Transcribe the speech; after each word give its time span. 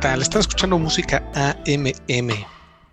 Hey, 0.00 0.06
¿qué 0.06 0.08
tal? 0.08 0.22
Están 0.22 0.40
escuchando 0.40 0.78
música 0.78 1.22
AMM. 1.34 2.30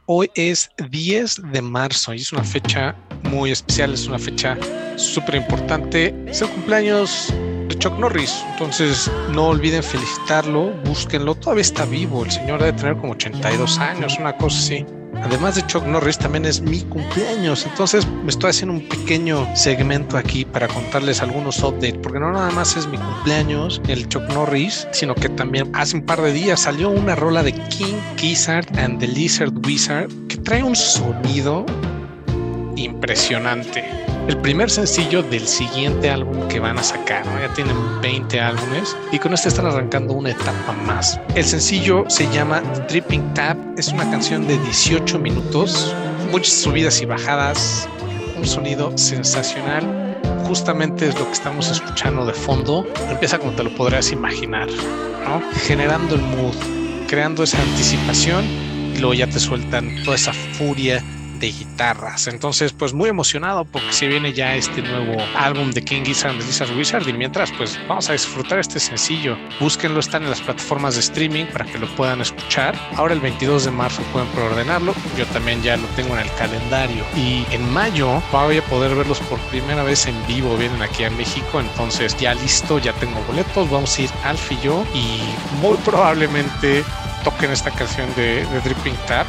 Hoy 0.07 0.29
es 0.35 0.69
10 0.89 1.41
de 1.53 1.61
marzo 1.61 2.13
y 2.13 2.17
es 2.17 2.33
una 2.33 2.43
fecha 2.43 2.95
muy 3.23 3.51
especial, 3.51 3.93
es 3.93 4.07
una 4.07 4.19
fecha 4.19 4.57
súper 4.97 5.35
importante. 5.35 6.13
Es 6.27 6.41
el 6.41 6.49
cumpleaños 6.49 7.33
de 7.69 7.75
Chuck 7.79 7.97
Norris, 7.97 8.43
entonces 8.51 9.09
no 9.31 9.47
olviden 9.47 9.83
felicitarlo, 9.83 10.73
búsquenlo. 10.83 11.35
Todavía 11.35 11.61
está 11.61 11.85
vivo, 11.85 12.25
el 12.25 12.31
señor 12.31 12.59
debe 12.59 12.73
tener 12.73 12.97
como 12.97 13.13
82 13.13 13.77
años, 13.79 14.17
una 14.19 14.35
cosa 14.35 14.57
así. 14.57 14.85
Además 15.23 15.55
de 15.55 15.65
Chuck 15.67 15.85
Norris, 15.85 16.17
también 16.17 16.45
es 16.45 16.61
mi 16.61 16.81
cumpleaños. 16.81 17.65
Entonces 17.65 18.07
me 18.07 18.29
estoy 18.29 18.51
haciendo 18.51 18.73
un 18.75 18.87
pequeño 18.87 19.47
segmento 19.55 20.17
aquí 20.17 20.45
para 20.45 20.67
contarles 20.67 21.21
algunos 21.21 21.61
updates, 21.63 21.97
porque 22.01 22.19
no 22.19 22.31
nada 22.31 22.51
más 22.51 22.77
es 22.77 22.87
mi 22.87 22.97
cumpleaños, 22.97 23.81
el 23.87 24.07
Chuck 24.07 24.23
Norris, 24.33 24.87
sino 24.91 25.15
que 25.15 25.29
también 25.29 25.69
hace 25.75 25.97
un 25.97 26.03
par 26.03 26.21
de 26.21 26.31
días 26.31 26.61
salió 26.61 26.89
una 26.89 27.15
rola 27.15 27.43
de 27.43 27.53
King 27.53 27.95
Gizzard 28.17 28.67
and 28.79 28.99
the 28.99 29.07
Lizard 29.07 29.53
Wizard 29.65 30.09
que 30.27 30.37
trae 30.37 30.63
un 30.63 30.75
sonido 30.75 31.65
impresionante 32.75 34.06
el 34.27 34.37
primer 34.37 34.69
sencillo 34.69 35.23
del 35.23 35.47
siguiente 35.47 36.09
álbum 36.09 36.47
que 36.49 36.59
van 36.59 36.77
a 36.77 36.83
sacar. 36.83 37.23
Ya 37.39 37.53
tienen 37.53 37.75
20 38.01 38.39
álbumes 38.39 38.95
y 39.11 39.19
con 39.19 39.33
este 39.33 39.47
están 39.47 39.67
arrancando 39.67 40.13
una 40.13 40.31
etapa 40.31 40.73
más. 40.85 41.19
El 41.35 41.45
sencillo 41.45 42.03
se 42.09 42.29
llama 42.31 42.61
Dripping 42.89 43.33
Tap. 43.33 43.57
Es 43.77 43.87
una 43.89 44.09
canción 44.09 44.45
de 44.45 44.57
18 44.59 45.17
minutos, 45.19 45.95
muchas 46.31 46.53
subidas 46.53 47.01
y 47.01 47.05
bajadas, 47.05 47.87
un 48.35 48.45
sonido 48.45 48.97
sensacional. 48.97 50.19
Justamente 50.45 51.07
es 51.07 51.17
lo 51.17 51.25
que 51.25 51.33
estamos 51.33 51.69
escuchando 51.69 52.25
de 52.25 52.33
fondo. 52.33 52.85
Empieza 53.09 53.39
como 53.39 53.53
te 53.53 53.63
lo 53.63 53.73
podrías 53.75 54.11
imaginar, 54.11 54.67
¿no? 54.67 55.41
generando 55.65 56.15
el 56.15 56.21
mood, 56.21 56.55
creando 57.07 57.43
esa 57.43 57.61
anticipación 57.61 58.43
y 58.93 58.97
luego 58.97 59.13
ya 59.13 59.27
te 59.27 59.39
sueltan 59.39 60.03
toda 60.03 60.15
esa 60.15 60.33
furia 60.33 61.01
de 61.39 61.51
guitarras. 61.51 62.27
Entonces, 62.27 62.73
pues 62.73 62.93
muy 62.93 63.09
emocionado 63.09 63.65
porque 63.65 63.91
se 63.91 64.07
viene 64.07 64.33
ya 64.33 64.55
este 64.55 64.81
nuevo 64.81 65.15
álbum 65.35 65.71
de 65.71 65.83
King 65.83 66.03
Gizzard 66.03 66.31
and 66.31 66.43
Lizard 66.43 66.75
Wizard. 66.77 67.07
Y 67.07 67.13
mientras, 67.13 67.51
pues 67.51 67.79
vamos 67.87 68.09
a 68.09 68.13
disfrutar 68.13 68.59
este 68.59 68.79
sencillo. 68.79 69.37
Búsquenlo, 69.59 69.99
están 69.99 70.23
en 70.23 70.29
las 70.29 70.41
plataformas 70.41 70.95
de 70.95 71.01
streaming 71.01 71.45
para 71.45 71.65
que 71.65 71.77
lo 71.77 71.87
puedan 71.95 72.21
escuchar. 72.21 72.75
Ahora, 72.95 73.13
el 73.13 73.21
22 73.21 73.65
de 73.65 73.71
marzo, 73.71 74.01
pueden 74.13 74.27
preordenarlo. 74.29 74.93
Yo 75.17 75.25
también 75.27 75.61
ya 75.61 75.77
lo 75.77 75.87
tengo 75.89 76.13
en 76.15 76.21
el 76.21 76.31
calendario. 76.35 77.03
Y 77.15 77.45
en 77.51 77.71
mayo 77.71 78.21
voy 78.31 78.57
a 78.57 78.63
poder 78.65 78.95
verlos 78.95 79.19
por 79.21 79.39
primera 79.49 79.83
vez 79.83 80.07
en 80.07 80.15
vivo. 80.27 80.55
Vienen 80.57 80.81
aquí 80.81 81.03
a 81.03 81.09
México. 81.09 81.59
Entonces, 81.59 82.15
ya 82.17 82.33
listo, 82.33 82.79
ya 82.79 82.93
tengo 82.93 83.19
boletos. 83.27 83.69
Vamos 83.69 83.97
a 83.97 84.01
ir 84.01 84.09
Alf 84.23 84.51
y. 84.51 84.57
Y 84.93 85.21
muy 85.61 85.77
probablemente 85.85 86.83
toquen 87.23 87.51
esta 87.51 87.71
canción 87.71 88.07
de, 88.15 88.45
de 88.45 88.61
Dripping 88.61 88.95
Tap 89.07 89.27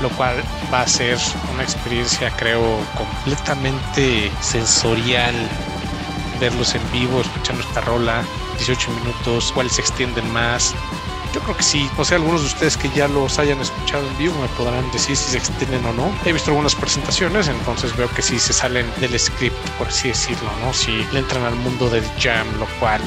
lo 0.00 0.08
cual 0.10 0.42
va 0.72 0.82
a 0.82 0.86
ser 0.86 1.18
una 1.52 1.62
experiencia 1.62 2.30
creo 2.36 2.78
completamente 2.96 4.30
sensorial 4.40 5.34
verlos 6.40 6.74
en 6.74 6.92
vivo, 6.92 7.20
escuchando 7.20 7.62
esta 7.62 7.80
rola, 7.80 8.22
18 8.58 8.90
minutos, 8.90 9.52
cuáles 9.52 9.74
se 9.74 9.80
extienden 9.80 10.30
más. 10.32 10.74
Yo 11.32 11.40
creo 11.40 11.56
que 11.56 11.64
sí, 11.64 11.90
o 11.96 12.04
sea, 12.04 12.18
algunos 12.18 12.42
de 12.42 12.46
ustedes 12.46 12.76
que 12.76 12.88
ya 12.90 13.08
los 13.08 13.38
hayan 13.40 13.60
escuchado 13.60 14.06
en 14.06 14.18
vivo 14.18 14.34
me 14.40 14.46
podrán 14.48 14.88
decir 14.92 15.16
si 15.16 15.32
se 15.32 15.38
extienden 15.38 15.84
o 15.84 15.92
no. 15.92 16.12
He 16.24 16.32
visto 16.32 16.50
algunas 16.50 16.76
presentaciones, 16.76 17.48
entonces 17.48 17.96
veo 17.96 18.08
que 18.10 18.22
sí 18.22 18.38
se 18.38 18.52
salen 18.52 18.86
del 19.00 19.18
script, 19.18 19.56
por 19.76 19.88
así 19.88 20.08
decirlo, 20.08 20.48
¿no? 20.64 20.72
Si 20.72 21.04
le 21.12 21.18
entran 21.18 21.44
al 21.44 21.56
mundo 21.56 21.90
del 21.90 22.04
jam, 22.20 22.46
lo 22.58 22.66
cual 22.78 23.00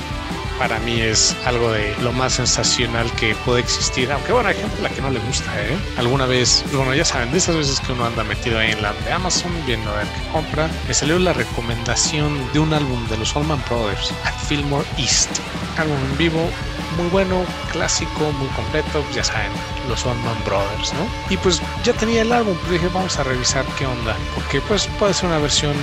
para 0.57 0.79
mí 0.79 1.01
es 1.01 1.35
algo 1.45 1.71
de 1.71 1.95
lo 2.01 2.11
más 2.11 2.33
sensacional 2.33 3.11
que 3.13 3.35
puede 3.45 3.61
existir. 3.61 4.11
Aunque 4.11 4.31
bueno, 4.31 4.49
hay 4.49 4.55
gente 4.55 4.77
a 4.79 4.81
la 4.83 4.89
que 4.89 5.01
no 5.01 5.09
le 5.09 5.19
gusta, 5.19 5.51
¿eh? 5.61 5.77
Alguna 5.97 6.25
vez, 6.25 6.63
bueno, 6.73 6.93
ya 6.93 7.05
saben, 7.05 7.31
de 7.31 7.37
esas 7.37 7.55
veces 7.55 7.79
que 7.79 7.91
uno 7.91 8.05
anda 8.05 8.23
metido 8.23 8.59
ahí 8.59 8.71
en 8.71 8.81
la 8.81 8.93
de 8.93 9.11
Amazon 9.11 9.51
viendo 9.65 9.89
a 9.91 9.97
ver 9.97 10.07
qué 10.07 10.31
compra, 10.31 10.69
me 10.87 10.93
salió 10.93 11.19
la 11.19 11.33
recomendación 11.33 12.37
de 12.53 12.59
un 12.59 12.73
álbum 12.73 13.07
de 13.07 13.17
los 13.17 13.35
Allman 13.35 13.61
Brothers, 13.69 14.13
at 14.23 14.35
Fillmore 14.47 14.85
East. 14.97 15.29
Álbum 15.77 15.97
en 16.11 16.17
vivo, 16.17 16.49
muy 16.97 17.07
bueno, 17.09 17.43
clásico, 17.71 18.31
muy 18.39 18.47
completo, 18.49 19.03
ya 19.13 19.23
saben, 19.23 19.51
los 19.87 20.05
Allman 20.05 20.43
Brothers, 20.45 20.93
¿no? 20.93 21.07
Y 21.29 21.37
pues 21.37 21.61
ya 21.83 21.93
tenía 21.93 22.23
el 22.23 22.31
álbum, 22.31 22.55
pero 22.61 22.73
dije, 22.73 22.89
vamos 22.93 23.17
a 23.19 23.23
revisar 23.23 23.65
qué 23.77 23.85
onda, 23.85 24.15
porque 24.33 24.59
pues 24.61 24.87
puede 24.99 25.13
ser 25.13 25.29
una 25.29 25.39
versión 25.39 25.75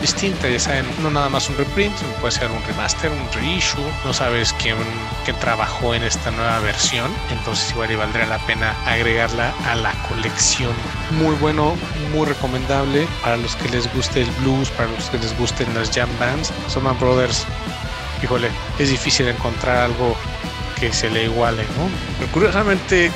distinta, 0.00 0.48
ya 0.48 0.58
saben, 0.58 0.86
no 1.02 1.10
nada 1.10 1.28
más 1.28 1.48
un 1.48 1.56
reprint, 1.56 1.94
puede 2.20 2.32
ser 2.32 2.50
un 2.50 2.62
remaster, 2.64 3.10
un 3.10 3.32
reissue, 3.32 3.82
no 4.04 4.12
sabes 4.12 4.54
quién, 4.54 4.76
quién 5.24 5.38
trabajó 5.38 5.94
en 5.94 6.02
esta 6.02 6.30
nueva 6.30 6.58
versión, 6.60 7.10
entonces 7.30 7.70
igual 7.70 7.90
y 7.90 7.96
valdría 7.96 8.26
la 8.26 8.38
pena 8.38 8.74
agregarla 8.86 9.52
a 9.66 9.74
la 9.74 9.92
colección. 10.08 10.72
Muy 11.12 11.34
bueno, 11.36 11.74
muy 12.12 12.26
recomendable 12.26 13.06
para 13.22 13.36
los 13.36 13.56
que 13.56 13.68
les 13.68 13.92
guste 13.94 14.22
el 14.22 14.30
blues, 14.42 14.70
para 14.70 14.90
los 14.90 15.08
que 15.10 15.18
les 15.18 15.36
gusten 15.38 15.72
las 15.74 15.90
jam 15.90 16.10
bands. 16.18 16.52
Allman 16.74 16.98
Brothers, 16.98 17.46
híjole, 18.22 18.50
es 18.78 18.90
difícil 18.90 19.28
encontrar 19.28 19.78
algo 19.78 20.16
que 20.78 20.92
se 20.92 21.10
le 21.10 21.24
iguale, 21.24 21.62
¿no? 21.78 21.88
Pero 22.18 22.32
curiosamente 22.32 23.10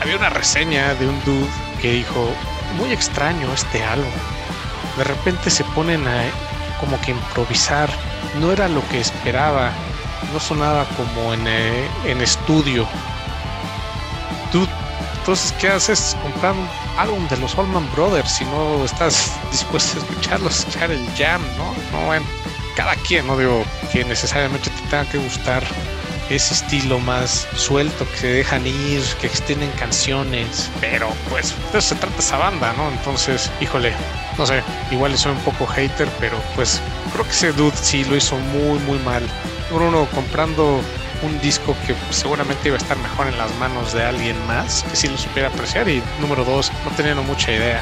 había 0.00 0.16
una 0.16 0.30
reseña 0.30 0.94
de 0.94 1.06
un 1.06 1.22
dude 1.24 1.48
que 1.80 1.92
dijo, 1.92 2.28
muy 2.76 2.92
extraño 2.92 3.52
este 3.52 3.84
álbum 3.84 4.10
de 4.96 5.04
repente 5.04 5.50
se 5.50 5.64
ponen 5.64 6.06
a 6.06 6.24
como 6.80 7.00
que 7.00 7.12
improvisar. 7.12 7.90
No 8.40 8.52
era 8.52 8.68
lo 8.68 8.86
que 8.88 9.00
esperaba. 9.00 9.70
No 10.32 10.40
sonaba 10.40 10.86
como 10.96 11.34
en, 11.34 11.46
eh, 11.46 11.88
en 12.06 12.20
estudio. 12.20 12.86
Tú, 14.50 14.66
entonces, 15.18 15.52
¿qué 15.58 15.68
haces? 15.68 16.16
Comprar 16.22 16.52
un 16.52 16.68
álbum 16.98 17.26
de 17.28 17.36
los 17.38 17.56
Allman 17.56 17.90
Brothers 17.92 18.30
si 18.30 18.44
no 18.44 18.84
estás 18.84 19.32
dispuesto 19.50 19.98
a 19.98 20.02
escucharlos, 20.02 20.58
escuchar 20.58 20.90
el 20.90 21.06
jam, 21.16 21.42
¿no? 21.56 21.74
No, 21.92 22.06
bueno, 22.06 22.26
cada 22.76 22.94
quien, 22.96 23.26
no 23.26 23.36
digo 23.36 23.64
que 23.90 24.04
necesariamente 24.04 24.70
te 24.70 24.82
tenga 24.82 25.04
que 25.06 25.18
gustar 25.18 25.64
ese 26.30 26.54
estilo 26.54 26.98
más 26.98 27.46
suelto, 27.56 28.06
que 28.10 28.16
se 28.16 28.26
dejan 28.28 28.66
ir, 28.66 29.02
que 29.20 29.26
extienden 29.26 29.70
canciones, 29.72 30.70
pero 30.80 31.08
pues 31.28 31.54
de 31.72 31.78
eso 31.78 31.90
se 31.90 31.94
trata 31.96 32.18
esa 32.18 32.36
banda, 32.36 32.72
¿no? 32.76 32.88
Entonces, 32.90 33.50
híjole, 33.60 33.94
no 34.38 34.46
sé, 34.46 34.62
igual 34.90 35.16
soy 35.16 35.32
un 35.32 35.38
poco 35.38 35.66
hater, 35.66 36.08
pero 36.20 36.36
pues 36.54 36.80
creo 37.12 37.24
que 37.24 37.30
ese 37.30 37.52
dude 37.52 37.76
sí 37.76 38.04
lo 38.04 38.16
hizo 38.16 38.36
muy, 38.36 38.78
muy 38.80 38.98
mal. 39.00 39.22
Número 39.70 39.88
uno, 39.88 40.08
comprando 40.14 40.80
un 41.22 41.40
disco 41.40 41.76
que 41.86 41.94
seguramente 42.10 42.68
iba 42.68 42.76
a 42.76 42.80
estar 42.80 42.96
mejor 42.98 43.28
en 43.28 43.38
las 43.38 43.54
manos 43.56 43.92
de 43.92 44.04
alguien 44.04 44.36
más, 44.46 44.84
que 44.90 44.96
sí 44.96 45.08
lo 45.08 45.16
supiera 45.16 45.48
apreciar, 45.48 45.88
y 45.88 46.02
número 46.20 46.44
dos, 46.44 46.70
no 46.84 46.90
teniendo 46.96 47.22
mucha 47.22 47.52
idea. 47.52 47.80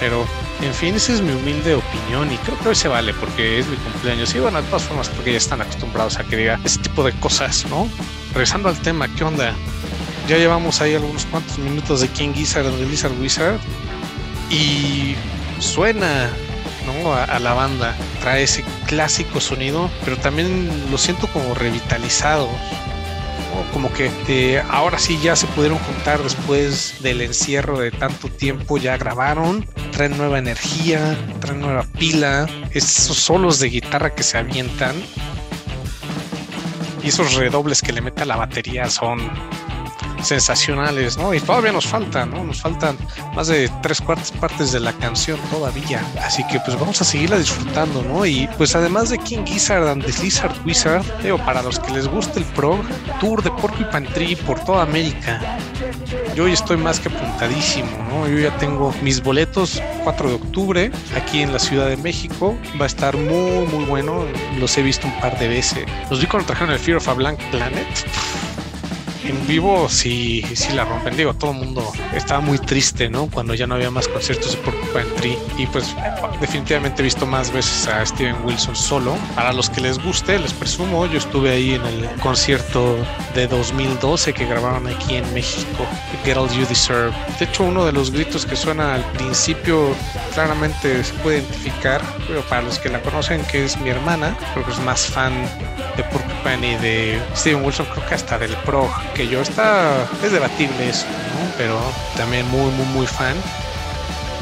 Pero, 0.00 0.26
en 0.62 0.72
fin, 0.72 0.94
esa 0.94 1.12
es 1.12 1.20
mi 1.20 1.32
humilde 1.32 1.74
opinión 1.74 2.32
y 2.32 2.36
creo 2.38 2.58
que 2.58 2.70
hoy 2.70 2.74
se 2.74 2.88
vale 2.88 3.12
porque 3.12 3.58
es 3.58 3.66
mi 3.66 3.76
cumpleaños. 3.76 4.34
Y 4.34 4.40
bueno, 4.40 4.62
de 4.62 4.68
todas 4.68 4.84
formas, 4.84 5.10
porque 5.10 5.32
ya 5.32 5.38
están 5.38 5.60
acostumbrados 5.60 6.18
a 6.18 6.24
que 6.24 6.36
diga 6.36 6.58
ese 6.64 6.78
tipo 6.78 7.04
de 7.04 7.12
cosas, 7.12 7.66
¿no? 7.68 7.86
Regresando 8.32 8.70
al 8.70 8.78
tema, 8.78 9.08
¿qué 9.14 9.24
onda? 9.24 9.54
Ya 10.26 10.38
llevamos 10.38 10.80
ahí 10.80 10.94
algunos 10.94 11.26
cuantos 11.26 11.58
minutos 11.58 12.00
de 12.00 12.08
King 12.08 12.32
Gizzard 12.32 12.64
de 12.64 12.86
Lizard 12.86 13.12
Wizard 13.20 13.58
y 14.48 15.16
suena 15.60 16.30
¿no? 16.86 17.12
A, 17.12 17.24
a, 17.24 17.38
la 17.38 17.52
banda, 17.52 17.94
trae 18.20 18.42
ese 18.42 18.64
clásico 18.86 19.40
sonido, 19.40 19.90
pero 20.04 20.16
también 20.16 20.90
lo 20.90 20.98
siento 20.98 21.26
como 21.28 21.54
revitalizado, 21.54 22.48
como 23.72 23.92
que 23.92 24.10
eh, 24.28 24.62
ahora 24.70 24.98
sí 24.98 25.18
ya 25.22 25.36
se 25.36 25.46
pudieron 25.48 25.78
juntar 25.78 26.22
después 26.22 26.96
del 27.02 27.20
encierro 27.20 27.78
de 27.78 27.90
tanto 27.90 28.28
tiempo, 28.28 28.78
ya 28.78 28.96
grabaron, 28.96 29.66
traen 29.92 30.16
nueva 30.16 30.38
energía, 30.38 31.16
traen 31.40 31.60
nueva 31.60 31.84
pila, 31.98 32.46
esos 32.72 33.16
solos 33.16 33.58
de 33.58 33.68
guitarra 33.68 34.14
que 34.14 34.22
se 34.22 34.38
avientan 34.38 34.94
y 37.02 37.08
esos 37.08 37.34
redobles 37.34 37.82
que 37.82 37.92
le 37.92 38.00
mete 38.00 38.22
a 38.22 38.26
la 38.26 38.36
batería 38.36 38.88
son 38.90 39.30
sensacionales, 40.24 41.16
¿no? 41.16 41.34
Y 41.34 41.40
todavía 41.40 41.72
nos 41.72 41.86
faltan, 41.86 42.30
¿no? 42.30 42.44
Nos 42.44 42.60
faltan 42.60 42.96
más 43.34 43.48
de 43.48 43.70
tres 43.82 44.00
cuartas 44.00 44.32
partes 44.32 44.72
de 44.72 44.80
la 44.80 44.92
canción 44.92 45.38
todavía. 45.50 46.02
Así 46.24 46.44
que 46.44 46.60
pues 46.60 46.78
vamos 46.78 47.00
a 47.00 47.04
seguirla 47.04 47.38
disfrutando, 47.38 48.02
¿no? 48.02 48.24
Y 48.26 48.48
pues 48.58 48.74
además 48.74 49.10
de 49.10 49.18
King 49.18 49.44
Gizzard 49.44 49.88
and 49.88 50.04
the 50.04 50.22
Lizard 50.22 50.54
Wizard, 50.64 51.04
digo, 51.22 51.38
para 51.38 51.62
los 51.62 51.78
que 51.78 51.92
les 51.92 52.08
guste 52.08 52.38
el 52.40 52.44
pro, 52.46 52.80
tour 53.20 53.42
de 53.42 53.50
Porcupine 53.50 54.08
Tree 54.08 54.36
por 54.36 54.60
toda 54.64 54.82
América. 54.82 55.40
Yo 56.34 56.44
hoy 56.44 56.52
estoy 56.52 56.76
más 56.76 57.00
que 57.00 57.08
apuntadísimo, 57.08 57.90
¿no? 58.08 58.28
Yo 58.28 58.38
ya 58.38 58.56
tengo 58.58 58.94
mis 59.02 59.22
boletos 59.22 59.82
4 60.04 60.28
de 60.28 60.34
octubre 60.34 60.90
aquí 61.16 61.42
en 61.42 61.52
la 61.52 61.58
Ciudad 61.58 61.88
de 61.88 61.96
México. 61.96 62.56
Va 62.80 62.84
a 62.84 62.86
estar 62.86 63.16
muy, 63.16 63.66
muy 63.66 63.84
bueno. 63.84 64.24
Los 64.58 64.76
he 64.78 64.82
visto 64.82 65.06
un 65.06 65.20
par 65.20 65.38
de 65.38 65.48
veces. 65.48 65.84
Los 66.08 66.20
vi 66.20 66.26
cuando 66.26 66.46
trajeron 66.46 66.72
el 66.72 66.78
Fear 66.78 66.98
of 66.98 67.08
a 67.08 67.14
Blank 67.14 67.38
Planet 67.50 67.86
en 69.30 69.46
vivo 69.46 69.88
sí, 69.88 70.44
sí 70.54 70.72
la 70.72 70.84
rompen. 70.84 71.16
Digo, 71.16 71.34
todo 71.34 71.52
el 71.52 71.58
mundo 71.58 71.92
estaba 72.14 72.40
muy 72.40 72.58
triste, 72.58 73.08
¿no? 73.08 73.26
Cuando 73.26 73.54
ya 73.54 73.66
no 73.66 73.74
había 73.74 73.90
más 73.90 74.08
conciertos 74.08 74.52
de 74.52 74.58
Porcupine 74.58 75.04
Tree. 75.16 75.38
Y 75.58 75.66
pues 75.66 75.94
definitivamente 76.40 77.02
he 77.02 77.04
visto 77.04 77.26
más 77.26 77.52
veces 77.52 77.88
a 77.88 78.04
Steven 78.04 78.36
Wilson 78.44 78.76
solo. 78.76 79.16
Para 79.34 79.52
los 79.52 79.70
que 79.70 79.80
les 79.80 79.98
guste, 80.02 80.38
les 80.38 80.52
presumo, 80.52 81.06
yo 81.06 81.18
estuve 81.18 81.50
ahí 81.50 81.74
en 81.74 81.84
el 81.86 82.08
concierto 82.20 82.96
de 83.34 83.46
2012 83.46 84.32
que 84.32 84.46
grabaron 84.46 84.86
aquí 84.86 85.16
en 85.16 85.34
México, 85.34 85.86
Get 86.24 86.36
All 86.36 86.48
You 86.50 86.66
Deserve. 86.66 87.12
De 87.38 87.44
hecho, 87.44 87.64
uno 87.64 87.84
de 87.84 87.92
los 87.92 88.10
gritos 88.10 88.44
que 88.44 88.56
suena 88.56 88.94
al 88.94 89.04
principio 89.12 89.94
claramente 90.34 91.02
se 91.04 91.14
puede 91.14 91.38
identificar, 91.38 92.02
pero 92.26 92.42
para 92.42 92.62
los 92.62 92.78
que 92.78 92.88
la 92.88 93.00
conocen, 93.02 93.42
que 93.44 93.64
es 93.64 93.78
mi 93.80 93.90
hermana, 93.90 94.36
creo 94.52 94.64
que 94.64 94.72
es 94.72 94.80
más 94.80 95.06
fan 95.06 95.32
de 95.96 96.04
Porcupine 96.04 96.72
y 96.72 96.76
de 96.76 97.22
Steven 97.34 97.64
Wilson, 97.64 97.86
creo 97.92 98.06
que 98.06 98.14
hasta 98.14 98.38
del 98.38 98.54
Pro 98.58 98.90
yo. 99.28 99.40
Está, 99.42 100.08
es 100.22 100.32
debatible 100.32 100.88
eso, 100.88 101.06
pero 101.56 101.80
también 102.16 102.48
muy, 102.48 102.70
muy, 102.72 102.86
muy 102.86 103.06
fan. 103.06 103.36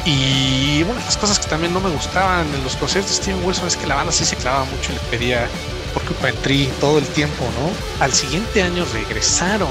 Y 0.04 0.84
de 0.84 0.94
las 0.94 1.16
cosas 1.16 1.38
que 1.38 1.48
también 1.48 1.74
no 1.74 1.80
me 1.80 1.90
gustaban 1.90 2.46
en 2.54 2.64
los 2.64 2.76
conciertos 2.76 3.10
de 3.16 3.22
Steven 3.22 3.44
Wilson 3.44 3.66
es 3.66 3.76
que 3.76 3.86
la 3.86 3.96
banda 3.96 4.12
sí 4.12 4.24
se 4.24 4.36
clavaba 4.36 4.64
mucho 4.64 4.92
y 4.92 4.94
le 4.94 5.00
pedía 5.10 5.48
Porcupine 5.92 6.32
Tree 6.42 6.70
todo 6.80 6.98
el 6.98 7.06
tiempo, 7.08 7.44
¿no? 7.60 8.04
Al 8.04 8.12
siguiente 8.12 8.62
año 8.62 8.86
regresaron 8.92 9.68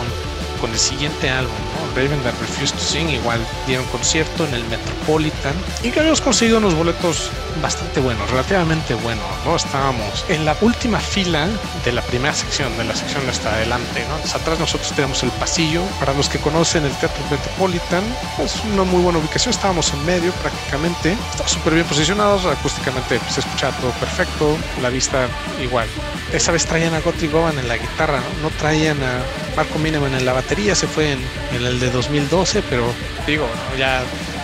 con 0.57 0.71
el 0.71 0.79
siguiente 0.79 1.29
álbum, 1.29 1.53
¿no? 1.53 1.95
Raven 1.95 2.21
That 2.21 2.33
Refused 2.39 2.75
to 2.75 2.81
Sing, 2.81 3.09
igual 3.09 3.39
dieron 3.65 3.85
concierto 3.87 4.45
en 4.45 4.53
el 4.53 4.63
Metropolitan 4.65 5.53
y 5.83 5.91
que 5.91 5.99
habíamos 5.99 6.21
conseguido 6.21 6.57
unos 6.59 6.75
boletos 6.75 7.31
bastante 7.61 7.99
buenos, 7.99 8.29
relativamente 8.29 8.93
buenos, 8.93 9.25
¿no? 9.45 9.55
Estábamos 9.55 10.25
en 10.29 10.45
la 10.45 10.55
última 10.61 10.99
fila 10.99 11.47
de 11.83 11.91
la 11.91 12.01
primera 12.01 12.33
sección, 12.33 12.75
de 12.77 12.83
la 12.83 12.95
sección 12.95 13.27
hasta 13.29 13.53
adelante, 13.53 14.05
¿no? 14.07 14.15
Entonces, 14.15 14.35
atrás 14.35 14.59
nosotros 14.59 14.91
tenemos 14.93 15.23
el 15.23 15.31
pasillo. 15.31 15.81
Para 15.99 16.13
los 16.13 16.29
que 16.29 16.39
conocen 16.39 16.85
el 16.85 16.91
Teatro 16.93 17.23
Metropolitan, 17.31 18.03
es 18.39 18.55
una 18.73 18.83
muy 18.83 19.01
buena 19.01 19.19
ubicación, 19.19 19.53
estábamos 19.53 19.91
en 19.93 20.05
medio 20.05 20.31
prácticamente, 20.33 21.17
estamos 21.31 21.51
súper 21.51 21.73
bien 21.73 21.85
posicionados, 21.85 22.45
acústicamente 22.45 23.19
se 23.29 23.39
escuchaba 23.39 23.75
todo 23.77 23.91
perfecto, 23.91 24.57
la 24.81 24.89
vista 24.89 25.27
igual. 25.61 25.87
Esa 26.31 26.51
vez 26.51 26.65
traían 26.65 26.93
a 26.93 26.99
Guthrie 26.99 27.29
Govan 27.29 27.57
en 27.57 27.67
la 27.67 27.77
guitarra, 27.77 28.19
¿no? 28.19 28.49
No 28.49 28.55
traían 28.57 29.01
a 29.03 29.21
Marco 29.57 29.79
Mineman 29.79 30.13
en 30.13 30.23
la 30.23 30.33
batería, 30.33 30.75
se 30.75 30.85
fue 30.85 31.13
en, 31.13 31.19
el 31.51 31.79
de 31.79 31.89
2012, 31.89 32.61
pero 32.69 32.93
digo, 33.25 33.49
ya 33.75 34.03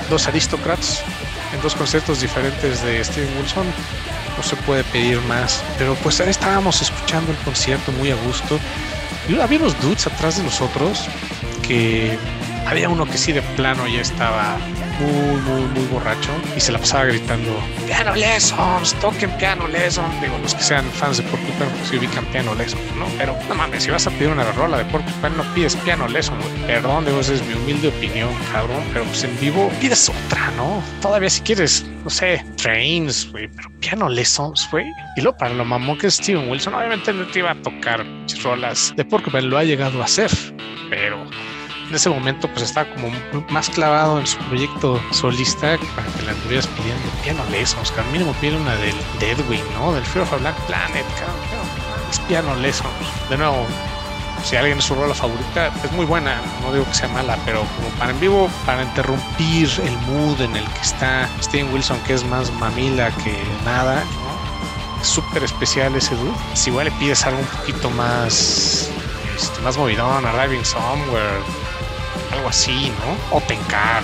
dos 0.10 0.28
aristócratas 0.28 1.04
en 1.54 1.62
dos 1.62 1.76
conciertos 1.76 2.20
diferentes 2.20 2.84
de 2.84 3.04
Steven 3.04 3.30
Wilson. 3.38 3.68
No 4.36 4.42
se 4.42 4.56
puede 4.56 4.84
pedir 4.86 5.22
más. 5.22 5.64
Pero 5.78 5.94
pues 6.02 6.20
ahí 6.20 6.30
estábamos 6.30 6.82
escuchando 6.82 7.32
el 7.32 7.38
concierto 7.38 7.92
muy 7.92 8.10
a 8.10 8.16
gusto. 8.16 8.60
Y 9.30 9.40
había 9.40 9.60
unos 9.60 9.80
dudes 9.80 10.08
atrás 10.08 10.38
de 10.38 10.44
nosotros 10.44 11.08
que 11.62 12.18
había 12.66 12.90
uno 12.90 13.06
que 13.06 13.20
sí 13.20 13.34
de 13.34 13.44
plano 13.44 13.88
ya 13.88 14.02
estaba 14.02 14.58
muy, 15.00 15.42
muy, 15.42 15.62
muy 15.70 15.86
borracho 15.88 16.32
y 16.56 16.60
se 16.60 16.72
la 16.72 16.80
pasaba 16.80 17.06
gritando 17.06 17.52
piano 17.86 18.16
lessons, 18.16 18.94
toquen 18.96 19.30
piano 19.38 19.68
lessons. 19.68 20.22
Digo, 20.22 20.38
los 20.42 20.54
que 20.56 20.64
sean 20.64 20.86
fans 20.92 21.18
de 21.18 21.24
Porcupine 21.24 21.66
pues 21.66 21.90
si 21.90 21.98
ubican 21.98 22.26
piano 22.26 22.54
lessons, 22.56 22.82
¿no? 22.98 23.06
Pero 23.18 23.36
no 23.48 23.56
mames, 23.56 23.84
si 23.84 23.92
vas 23.92 24.08
a 24.08 24.12
pedir 24.12 24.30
una 24.30 24.44
rola 24.52 24.78
de 24.78 24.86
Porcupine 24.86 25.36
no 25.36 25.44
pides 25.54 25.76
piano 25.78 26.08
lessons, 26.08 26.44
Perdón, 26.68 27.06
digo, 27.06 27.20
esa 27.20 27.34
es 27.34 27.46
mi 27.46 27.54
humilde 27.54 27.90
opinión, 27.90 28.30
cabrón, 28.52 28.84
pero 28.94 29.06
pues 29.06 29.24
en 29.24 29.40
vivo 29.40 29.72
pides 29.82 30.10
otra, 30.10 30.52
¿no? 30.58 30.82
Todavía 31.02 31.30
si 31.30 31.42
quieres, 31.42 31.86
no 32.04 32.10
sé, 32.10 32.44
trains, 32.58 33.30
güey, 33.32 33.48
pero 33.50 33.70
piano 33.80 34.10
lessons, 34.10 34.68
güey. 34.72 34.86
Y 35.18 35.22
luego 35.22 35.38
para 35.38 35.54
lo 35.54 35.66
mamón 35.66 35.98
que 35.98 36.08
es 36.08 36.16
Steven 36.16 36.50
Wilson, 36.50 36.74
obviamente 36.74 37.12
no 37.14 37.26
te 37.28 37.40
iba 37.40 37.52
a 37.52 37.56
tocar 37.56 38.06
rolas 38.44 38.94
de 38.96 39.06
Porcupine, 39.06 39.44
lo 39.44 39.58
ha 39.58 39.64
llegado 39.64 40.02
a 40.02 40.06
hacer, 40.06 40.32
pero 40.90 41.26
en 41.94 41.98
ese 41.98 42.10
momento 42.10 42.48
pues 42.48 42.64
estaba 42.64 42.90
como 42.90 43.12
más 43.50 43.70
clavado 43.70 44.20
en 44.20 44.26
su 44.26 44.40
proyecto 44.40 45.00
solista 45.12 45.78
para 45.96 46.08
que 46.14 46.24
le 46.24 46.32
anduvieras 46.32 46.66
pidiendo 46.66 47.04
piano 47.22 47.44
lessons, 47.52 47.92
Oscar 47.92 48.04
mínimo 48.08 48.34
pide 48.42 48.56
una 48.58 48.76
del 48.78 48.96
Deadwing, 49.20 49.64
¿no? 49.76 49.94
Del 49.94 50.04
Fear 50.04 50.24
of 50.24 50.34
a 50.34 50.38
Black 50.38 50.56
Planet, 50.66 51.06
cabrón, 51.20 51.68
es 52.10 52.18
piano 52.22 52.56
lessons. 52.56 52.92
De 53.30 53.38
nuevo, 53.38 53.68
si 54.44 54.56
alguien 54.56 54.80
es 54.80 54.86
su 54.86 54.96
rola 54.96 55.14
favorita, 55.14 55.68
es 55.84 55.92
muy 55.92 56.08
buena, 56.08 56.42
no 56.64 56.74
digo 56.74 56.84
que 56.86 56.96
sea 56.96 57.10
mala, 57.10 57.38
pero 57.46 57.60
como 57.60 57.88
para 58.00 58.10
en 58.10 58.20
vivo, 58.20 58.50
para 58.66 58.82
interrumpir 58.82 59.70
el 59.84 59.96
mood 60.08 60.42
en 60.42 60.56
el 60.56 60.66
que 60.66 60.82
está 60.82 61.30
Steven 61.44 61.72
Wilson, 61.72 62.00
que 62.08 62.16
es 62.16 62.26
más 62.26 62.52
mamila 62.54 63.12
que 63.24 63.38
nada, 63.66 64.04
¿no? 64.04 65.00
Es 65.00 65.10
súper 65.10 65.44
especial 65.44 65.94
ese 65.96 66.16
dude. 66.16 66.34
Si 66.56 66.72
igual 66.72 66.86
le 66.86 66.92
pides 66.94 67.24
algo 67.28 67.40
un 67.40 67.46
poquito 67.46 67.92
más, 67.92 68.90
este, 69.36 69.62
más 69.62 69.78
movidón, 69.78 70.26
Arriving 70.26 70.66
Somewhere, 70.66 71.44
algo 72.34 72.50
así, 72.50 72.92
¿no? 73.00 73.38
Open 73.38 73.60
Car. 73.68 74.04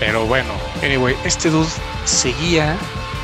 Pero 0.00 0.26
bueno, 0.26 0.52
anyway, 0.82 1.16
este 1.24 1.50
dude 1.50 1.68
seguía. 2.04 2.76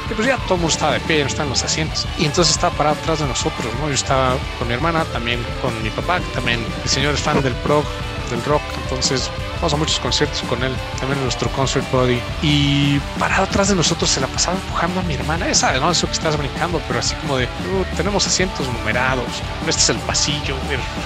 Que 0.09 0.15
pues 0.15 0.29
ya 0.29 0.37
todo 0.37 0.57
el 0.57 0.61
mundo 0.61 0.75
estaba 0.75 0.93
de 0.93 1.01
pie, 1.01 1.17
ya 1.17 1.25
no 1.25 1.31
están 1.31 1.49
los 1.49 1.63
asientos. 1.63 2.07
Y 2.19 2.27
entonces 2.27 2.55
estaba 2.55 2.77
parado 2.77 2.97
atrás 3.01 3.21
de 3.21 3.27
nosotros, 3.27 3.73
¿no? 3.81 3.89
Yo 3.89 3.95
estaba 3.95 4.37
con 4.59 4.69
mi 4.69 4.75
hermana, 4.75 5.05
también 5.07 5.43
con 5.63 5.83
mi 5.83 5.89
papá, 5.89 6.21
también 6.35 6.65
el 6.83 6.91
señor 6.91 7.15
es 7.15 7.21
fan 7.21 7.41
del 7.41 7.55
prog, 7.55 7.85
del 8.31 8.45
rock. 8.45 8.63
Entonces 8.85 9.31
vamos 9.57 9.75
a 9.75 9.77
muchos 9.77 9.99
conciertos 9.99 10.43
con 10.43 10.63
él, 10.63 10.73
también 10.99 11.19
en 11.19 11.25
nuestro 11.25 11.51
concert 11.51 11.91
body. 11.91 12.21
Y 12.43 12.99
parado 13.19 13.45
atrás 13.45 13.69
de 13.69 13.75
nosotros 13.75 14.11
se 14.11 14.21
la 14.21 14.27
pasaba 14.27 14.57
empujando 14.57 15.01
a 15.01 15.03
mi 15.03 15.15
hermana. 15.15 15.49
Esa, 15.49 15.73
¿no? 15.79 15.91
Eso 15.91 16.07
que 16.07 16.13
estás 16.13 16.37
brincando, 16.37 16.81
pero 16.87 17.01
así 17.01 17.15
como 17.17 17.37
de, 17.37 17.45
uh, 17.45 17.97
tenemos 17.97 18.27
asientos 18.27 18.67
numerados, 18.69 19.27
este 19.67 19.83
es 19.83 19.89
el 19.91 19.99
pasillo, 19.99 20.57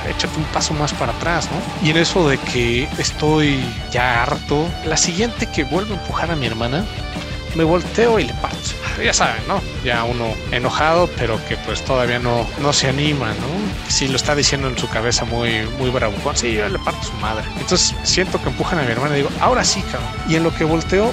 échate 0.09 0.37
un 0.37 0.45
paso 0.45 0.75
más 0.75 0.93
para 0.93 1.13
atrás, 1.13 1.49
¿no? 1.51 1.87
Y 1.87 1.91
en 1.91 1.99
eso 1.99 2.29
de 2.29 2.39
que 2.39 2.89
estoy 2.99 3.65
ya 3.91 4.23
harto, 4.23 4.69
la 4.85 4.97
siguiente 4.97 5.47
que 5.47 5.65
vuelvo 5.65 5.95
a 5.95 5.97
empujar 5.97 6.31
a 6.31 6.37
mi 6.37 6.47
hermana, 6.47 6.85
me 7.55 7.65
volteo 7.65 8.19
y 8.19 8.25
le 8.25 8.35
parto. 8.35 8.59
Ya 9.03 9.13
saben, 9.13 9.43
¿no? 9.47 9.61
Ya 9.85 10.05
uno 10.05 10.35
enojado, 10.51 11.09
pero 11.17 11.39
que 11.47 11.57
pues 11.59 11.85
todavía 11.85 12.19
no, 12.19 12.47
no 12.61 12.73
se 12.73 12.89
anima, 12.89 13.29
¿no? 13.29 13.91
Si 13.91 14.09
lo 14.09 14.17
está 14.17 14.35
diciendo 14.35 14.69
en 14.69 14.77
su 14.77 14.89
cabeza 14.89 15.25
muy, 15.25 15.63
muy 15.79 15.91
bravucón, 15.91 16.37
sí, 16.37 16.53
yo 16.53 16.69
le 16.69 16.79
parto 16.79 17.01
a 17.01 17.05
su 17.05 17.13
madre. 17.15 17.45
Entonces 17.59 17.95
siento 18.03 18.43
que 18.43 18.49
empujan 18.49 18.79
a 18.81 18.83
mi 18.83 18.93
hermana 18.93 19.15
y 19.15 19.19
digo, 19.19 19.31
ahora 19.41 19.65
sí, 19.65 19.83
cabrón. 19.83 20.11
Y 20.29 20.37
en 20.37 20.43
lo 20.43 20.55
que 20.55 20.65
volteo, 20.65 21.13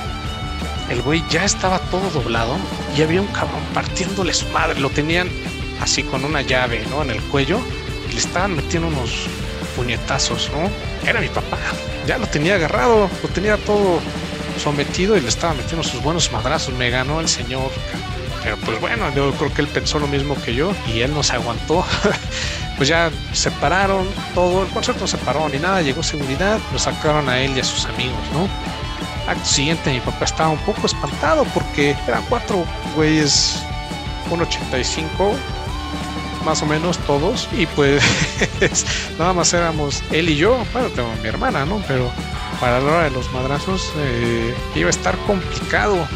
el 0.90 1.02
güey 1.02 1.24
ya 1.30 1.46
estaba 1.46 1.80
todo 1.80 2.10
doblado 2.10 2.56
y 2.98 3.02
había 3.02 3.22
un 3.22 3.28
cabrón 3.28 3.62
partiéndole 3.74 4.34
su 4.34 4.48
madre. 4.50 4.80
Lo 4.80 4.90
tenían 4.90 5.30
así 5.82 6.04
con 6.04 6.26
una 6.26 6.42
llave, 6.42 6.84
¿no? 6.90 7.04
En 7.04 7.12
el 7.12 7.22
cuello 7.24 7.60
y 8.10 8.14
le 8.14 8.20
estaban 8.20 8.56
metiendo 8.56 8.88
unos 8.88 9.28
puñetazos, 9.76 10.50
¿no? 10.52 10.70
Era 11.08 11.22
mi 11.22 11.28
papá. 11.28 11.58
Ya 12.08 12.18
lo 12.18 12.28
tenía 12.28 12.56
agarrado, 12.56 13.10
lo 13.22 13.30
tenía 13.30 13.58
todo 13.58 14.00
sometido 14.58 15.18
y 15.18 15.22
le 15.22 15.30
estaba 15.30 15.54
metiendo 15.54 15.84
sus 15.84 16.02
buenos 16.02 16.32
madrazos. 16.32 16.74
Me 16.74 16.90
ganó 16.90 17.20
el 17.20 17.28
señor. 17.28 17.72
Pero 18.44 18.58
pues 18.58 18.80
bueno, 18.80 19.12
yo 19.16 19.32
creo 19.34 19.54
que 19.54 19.62
él 19.62 19.68
pensó 19.68 19.98
lo 19.98 20.08
mismo 20.08 20.36
que 20.36 20.54
yo 20.54 20.72
y 20.94 21.02
él 21.02 21.14
no 21.14 21.24
se 21.24 21.34
aguantó. 21.34 21.84
pues 22.78 22.90
ya 22.90 23.12
se 23.34 23.52
pararon 23.52 24.08
todo, 24.34 24.64
el 24.64 24.70
concierto 24.70 25.08
se 25.08 25.18
paró 25.18 25.48
ni 25.50 25.58
nada, 25.58 25.82
llegó 25.82 26.04
seguridad, 26.04 26.60
lo 26.72 26.80
sacaron 26.80 27.30
a 27.30 27.40
él 27.40 27.56
y 27.56 27.62
a 27.62 27.64
sus 27.64 27.86
amigos, 27.86 28.20
¿no? 28.34 28.48
Acto 29.28 29.46
siguiente 29.46 29.92
mi 29.92 30.00
papá 30.00 30.26
estaba 30.26 30.50
un 30.50 30.60
poco 30.60 30.86
espantado 30.86 31.44
porque 31.54 31.96
eran 32.08 32.24
cuatro 32.30 32.64
güeyes, 32.96 33.64
1.85 34.30 35.34
más 36.46 36.62
o 36.62 36.68
menos 36.68 37.00
todos 37.00 37.50
y 37.58 37.66
pues 37.66 38.04
nada 39.18 39.34
más 39.34 39.52
éramos 39.54 40.04
él 40.12 40.30
y 40.30 40.36
yo, 40.36 40.64
bueno, 40.72 40.90
tengo 40.90 41.12
mi 41.24 41.28
hermana, 41.28 41.66
¿no? 41.66 41.82
Pero 41.88 42.12
para 42.60 42.80
la 42.80 42.92
hora 42.92 43.04
de 43.04 43.12
los 43.12 43.32
madrazos 43.32 43.92
eh, 43.98 44.56
iba 44.76 44.88
a 44.88 44.92
estar 44.92 45.18
complicado. 45.20 46.08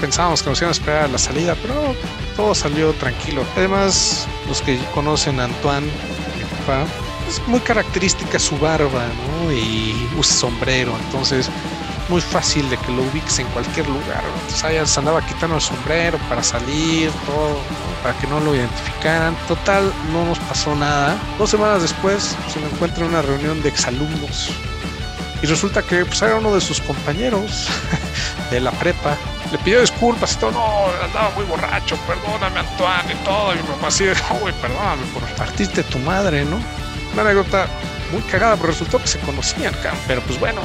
Pensábamos 0.00 0.42
que 0.42 0.48
nos 0.48 0.58
iban 0.60 0.70
a 0.70 0.72
esperar 0.72 1.04
a 1.04 1.08
la 1.08 1.18
salida, 1.18 1.54
pero 1.60 1.94
todo 2.36 2.54
salió 2.54 2.92
tranquilo. 2.94 3.44
Además, 3.54 4.26
los 4.48 4.62
que 4.62 4.78
conocen 4.94 5.38
a 5.40 5.44
Antoine, 5.44 5.86
papá, 6.66 6.86
es 7.28 7.46
muy 7.48 7.60
característica 7.60 8.38
su 8.38 8.58
barba, 8.58 9.04
¿no? 9.04 9.52
Y 9.52 10.08
usa 10.16 10.34
sombrero, 10.34 10.94
entonces 11.04 11.50
muy 12.08 12.20
fácil 12.20 12.68
de 12.68 12.76
que 12.76 12.92
lo 12.92 13.02
ubiques 13.02 13.38
en 13.38 13.46
cualquier 13.48 13.86
lugar. 13.88 14.22
Entonces 14.48 14.90
se 14.90 14.98
andaba 14.98 15.24
quitando 15.26 15.56
el 15.56 15.62
sombrero 15.62 16.18
para 16.28 16.42
salir, 16.42 17.10
todo, 17.26 17.58
para 18.02 18.16
que 18.18 18.26
no 18.26 18.40
lo 18.40 18.54
identificaran. 18.54 19.36
Total, 19.48 19.92
no 20.12 20.24
nos 20.24 20.38
pasó 20.40 20.74
nada. 20.74 21.16
Dos 21.38 21.50
semanas 21.50 21.82
después 21.82 22.36
se 22.52 22.60
me 22.60 22.66
encuentra 22.66 23.04
en 23.04 23.10
una 23.10 23.22
reunión 23.22 23.62
de 23.62 23.68
exalumnos 23.68 24.50
y 25.44 25.46
resulta 25.46 25.82
que 25.82 26.06
pues, 26.06 26.22
era 26.22 26.36
uno 26.36 26.54
de 26.54 26.60
sus 26.62 26.80
compañeros 26.80 27.68
de 28.50 28.60
la 28.60 28.70
prepa. 28.70 29.14
Le 29.52 29.58
pidió 29.58 29.78
disculpas 29.82 30.32
y 30.32 30.36
todo, 30.36 30.52
no, 30.52 30.86
andaba 31.04 31.28
muy 31.36 31.44
borracho, 31.44 31.98
perdóname 32.06 32.60
Antoine 32.60 33.12
y 33.12 33.24
todo. 33.26 33.52
Y 33.52 33.56
mi 33.58 33.62
papá 33.64 33.88
así, 33.88 34.04
uy, 34.42 34.52
perdóname 34.62 35.02
por 35.12 35.22
partirte 35.36 35.82
tu 35.82 35.98
madre, 35.98 36.46
¿no? 36.46 36.58
Una 37.12 37.22
anécdota 37.22 37.66
muy 38.10 38.22
cagada, 38.22 38.56
pero 38.56 38.68
resultó 38.68 38.98
que 38.98 39.06
se 39.06 39.18
conocían, 39.18 39.74
pero 40.06 40.22
pues 40.22 40.40
bueno, 40.40 40.62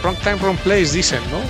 wrong 0.00 0.16
time, 0.18 0.36
wrong 0.36 0.58
place, 0.58 0.92
dicen, 0.92 1.20
¿no? 1.32 1.40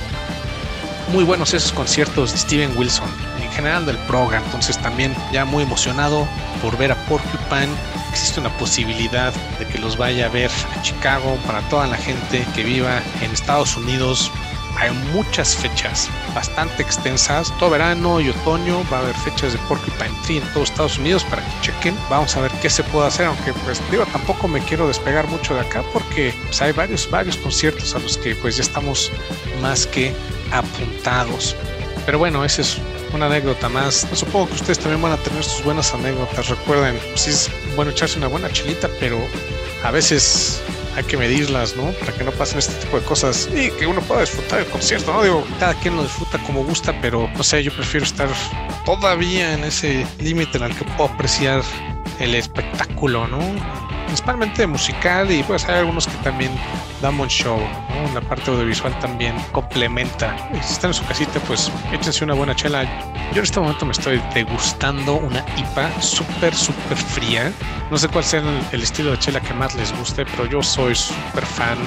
Muy 1.12 1.24
buenos 1.24 1.52
esos 1.52 1.72
conciertos 1.72 2.32
de 2.32 2.38
Steven 2.38 2.72
Wilson, 2.78 3.10
en 3.42 3.52
general 3.52 3.84
del 3.84 3.98
proga, 3.98 4.38
entonces 4.38 4.78
también 4.78 5.14
ya 5.32 5.44
muy 5.44 5.64
emocionado 5.64 6.26
por 6.62 6.78
ver 6.78 6.92
a 6.92 6.94
Porcupine 7.04 7.74
existe 8.12 8.40
una 8.40 8.54
posibilidad 8.58 9.32
de 9.58 9.66
que 9.66 9.78
los 9.78 9.96
vaya 9.96 10.26
a 10.26 10.28
ver 10.28 10.50
a 10.76 10.82
Chicago, 10.82 11.38
para 11.46 11.62
toda 11.70 11.86
la 11.86 11.96
gente 11.96 12.46
que 12.54 12.62
viva 12.62 13.00
en 13.22 13.30
Estados 13.30 13.74
Unidos, 13.74 14.30
hay 14.78 14.90
muchas 15.14 15.56
fechas 15.56 16.10
bastante 16.34 16.82
extensas. 16.82 17.52
Todo 17.58 17.70
verano 17.70 18.20
y 18.20 18.28
otoño 18.28 18.84
va 18.92 18.98
a 18.98 19.00
haber 19.00 19.14
fechas 19.14 19.52
de 19.52 19.58
Porcupine 19.60 20.14
Tree 20.24 20.38
en 20.38 20.52
todos 20.52 20.70
Estados 20.70 20.98
Unidos 20.98 21.24
para 21.24 21.42
que 21.42 21.50
chequen. 21.62 21.96
Vamos 22.10 22.36
a 22.36 22.42
ver 22.42 22.50
qué 22.60 22.68
se 22.68 22.84
puede 22.84 23.06
hacer, 23.06 23.26
aunque 23.26 23.54
pues 23.64 23.80
digo, 23.90 24.04
tampoco 24.06 24.46
me 24.46 24.60
quiero 24.60 24.86
despegar 24.88 25.26
mucho 25.28 25.54
de 25.54 25.60
acá 25.60 25.82
porque 25.92 26.34
pues, 26.44 26.60
hay 26.60 26.72
varios, 26.72 27.08
varios 27.10 27.38
conciertos 27.38 27.94
a 27.94 27.98
los 27.98 28.18
que 28.18 28.34
pues 28.34 28.56
ya 28.56 28.62
estamos 28.62 29.10
más 29.62 29.86
que 29.86 30.14
apuntados. 30.50 31.56
Pero 32.04 32.18
bueno, 32.18 32.44
esa 32.44 32.60
es 32.60 32.78
una 33.12 33.26
anécdota 33.26 33.68
más. 33.68 34.06
Supongo 34.12 34.48
que 34.48 34.54
ustedes 34.54 34.78
también 34.78 35.02
van 35.02 35.12
a 35.12 35.16
tener 35.16 35.42
sus 35.44 35.64
buenas 35.64 35.92
anécdotas. 35.94 36.48
Recuerden, 36.48 36.98
sí 37.14 37.30
es 37.30 37.50
bueno 37.76 37.90
echarse 37.90 38.18
una 38.18 38.28
buena 38.28 38.50
chelita, 38.50 38.88
pero 39.00 39.18
a 39.84 39.90
veces 39.90 40.62
hay 40.96 41.04
que 41.04 41.16
medirlas, 41.16 41.76
¿no? 41.76 41.90
Para 41.92 42.12
que 42.12 42.24
no 42.24 42.32
pasen 42.32 42.58
este 42.58 42.74
tipo 42.74 42.98
de 42.98 43.04
cosas 43.04 43.48
y 43.54 43.70
que 43.70 43.86
uno 43.86 44.00
pueda 44.02 44.20
disfrutar 44.20 44.60
el 44.60 44.66
concierto, 44.66 45.12
¿no? 45.12 45.22
Digo, 45.22 45.46
cada 45.58 45.74
quien 45.74 45.96
lo 45.96 46.02
disfruta 46.02 46.38
como 46.44 46.64
gusta, 46.64 46.98
pero 47.00 47.28
no 47.34 47.42
sé, 47.42 47.62
yo 47.62 47.72
prefiero 47.72 48.04
estar 48.04 48.28
todavía 48.84 49.54
en 49.54 49.64
ese 49.64 50.06
límite 50.20 50.58
en 50.58 50.64
el 50.64 50.76
que 50.76 50.84
puedo 50.84 51.10
apreciar 51.10 51.62
el 52.20 52.34
espectáculo, 52.34 53.26
¿no? 53.26 53.40
principalmente 54.12 54.66
musical 54.66 55.30
y 55.30 55.42
pues 55.42 55.64
hay 55.64 55.76
algunos 55.76 56.06
que 56.06 56.14
también 56.18 56.52
dan 57.00 57.16
buen 57.16 57.30
show, 57.30 57.58
¿no? 57.58 58.12
La 58.12 58.20
parte 58.20 58.50
audiovisual 58.50 58.96
también 58.98 59.34
complementa. 59.52 60.36
si 60.52 60.74
están 60.74 60.90
en 60.90 60.94
su 60.94 61.04
casita, 61.06 61.40
pues 61.46 61.72
échense 61.92 62.22
una 62.22 62.34
buena 62.34 62.54
chela. 62.54 62.84
Yo 63.32 63.38
en 63.38 63.44
este 63.44 63.58
momento 63.58 63.86
me 63.86 63.92
estoy 63.92 64.20
degustando 64.34 65.14
una 65.14 65.42
IPA 65.56 66.02
súper, 66.02 66.54
súper 66.54 66.98
fría. 66.98 67.50
No 67.90 67.96
sé 67.96 68.08
cuál 68.08 68.24
sea 68.24 68.40
el, 68.40 68.60
el 68.72 68.82
estilo 68.82 69.12
de 69.12 69.18
chela 69.18 69.40
que 69.40 69.54
más 69.54 69.74
les 69.74 69.96
guste, 69.96 70.26
pero 70.26 70.44
yo 70.44 70.62
soy 70.62 70.94
súper 70.94 71.46
fan 71.46 71.78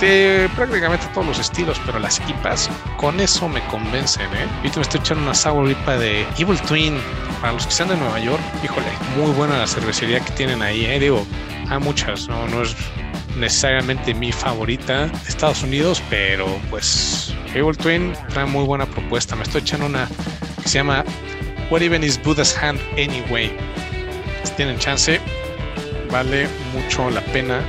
de 0.00 0.48
prácticamente 0.56 1.06
todos 1.12 1.26
los 1.26 1.38
estilos, 1.38 1.80
pero 1.84 1.98
las 1.98 2.20
IPAs 2.28 2.70
con 2.96 3.20
eso 3.20 3.48
me 3.48 3.60
convencen, 3.66 4.26
¿eh? 4.34 4.48
Ahorita 4.58 4.76
me 4.76 4.82
estoy 4.82 5.00
echando 5.00 5.24
una 5.24 5.34
sour 5.34 5.70
IPA 5.70 5.98
de 5.98 6.26
Evil 6.38 6.60
Twin. 6.62 6.98
Para 7.40 7.52
los 7.52 7.64
que 7.64 7.70
están 7.70 7.88
de 7.88 7.96
Nueva 7.96 8.18
York, 8.18 8.42
híjole, 8.62 8.86
muy 9.16 9.30
buena 9.32 9.56
la 9.56 9.66
cervecería 9.66 10.20
que 10.20 10.32
tienen 10.32 10.62
ahí, 10.62 10.84
¿eh? 10.84 10.98
Digo, 10.98 11.26
hay 11.68 11.78
muchas, 11.78 12.28
no, 12.28 12.46
no 12.48 12.62
es 12.62 12.74
necesariamente 13.36 14.12
mi 14.12 14.32
favorita 14.32 15.06
de 15.06 15.28
Estados 15.28 15.62
Unidos, 15.62 16.02
pero 16.10 16.46
pues 16.68 17.34
Evil 17.54 17.76
Twin 17.76 18.12
trae 18.30 18.46
muy 18.46 18.64
buena 18.64 18.86
propuesta. 18.86 19.36
Me 19.36 19.42
estoy 19.42 19.62
echando 19.62 19.86
una 19.86 20.08
que 20.62 20.68
se 20.68 20.78
llama 20.78 21.04
What 21.70 21.82
Even 21.82 22.02
Is 22.02 22.22
Buddha's 22.22 22.56
Hand 22.56 22.80
Anyway. 22.92 23.50
Si 24.44 24.52
tienen 24.52 24.78
chance, 24.78 25.20
vale 26.10 26.48
mucho 26.74 27.08
la 27.10 27.20
pena 27.26 27.62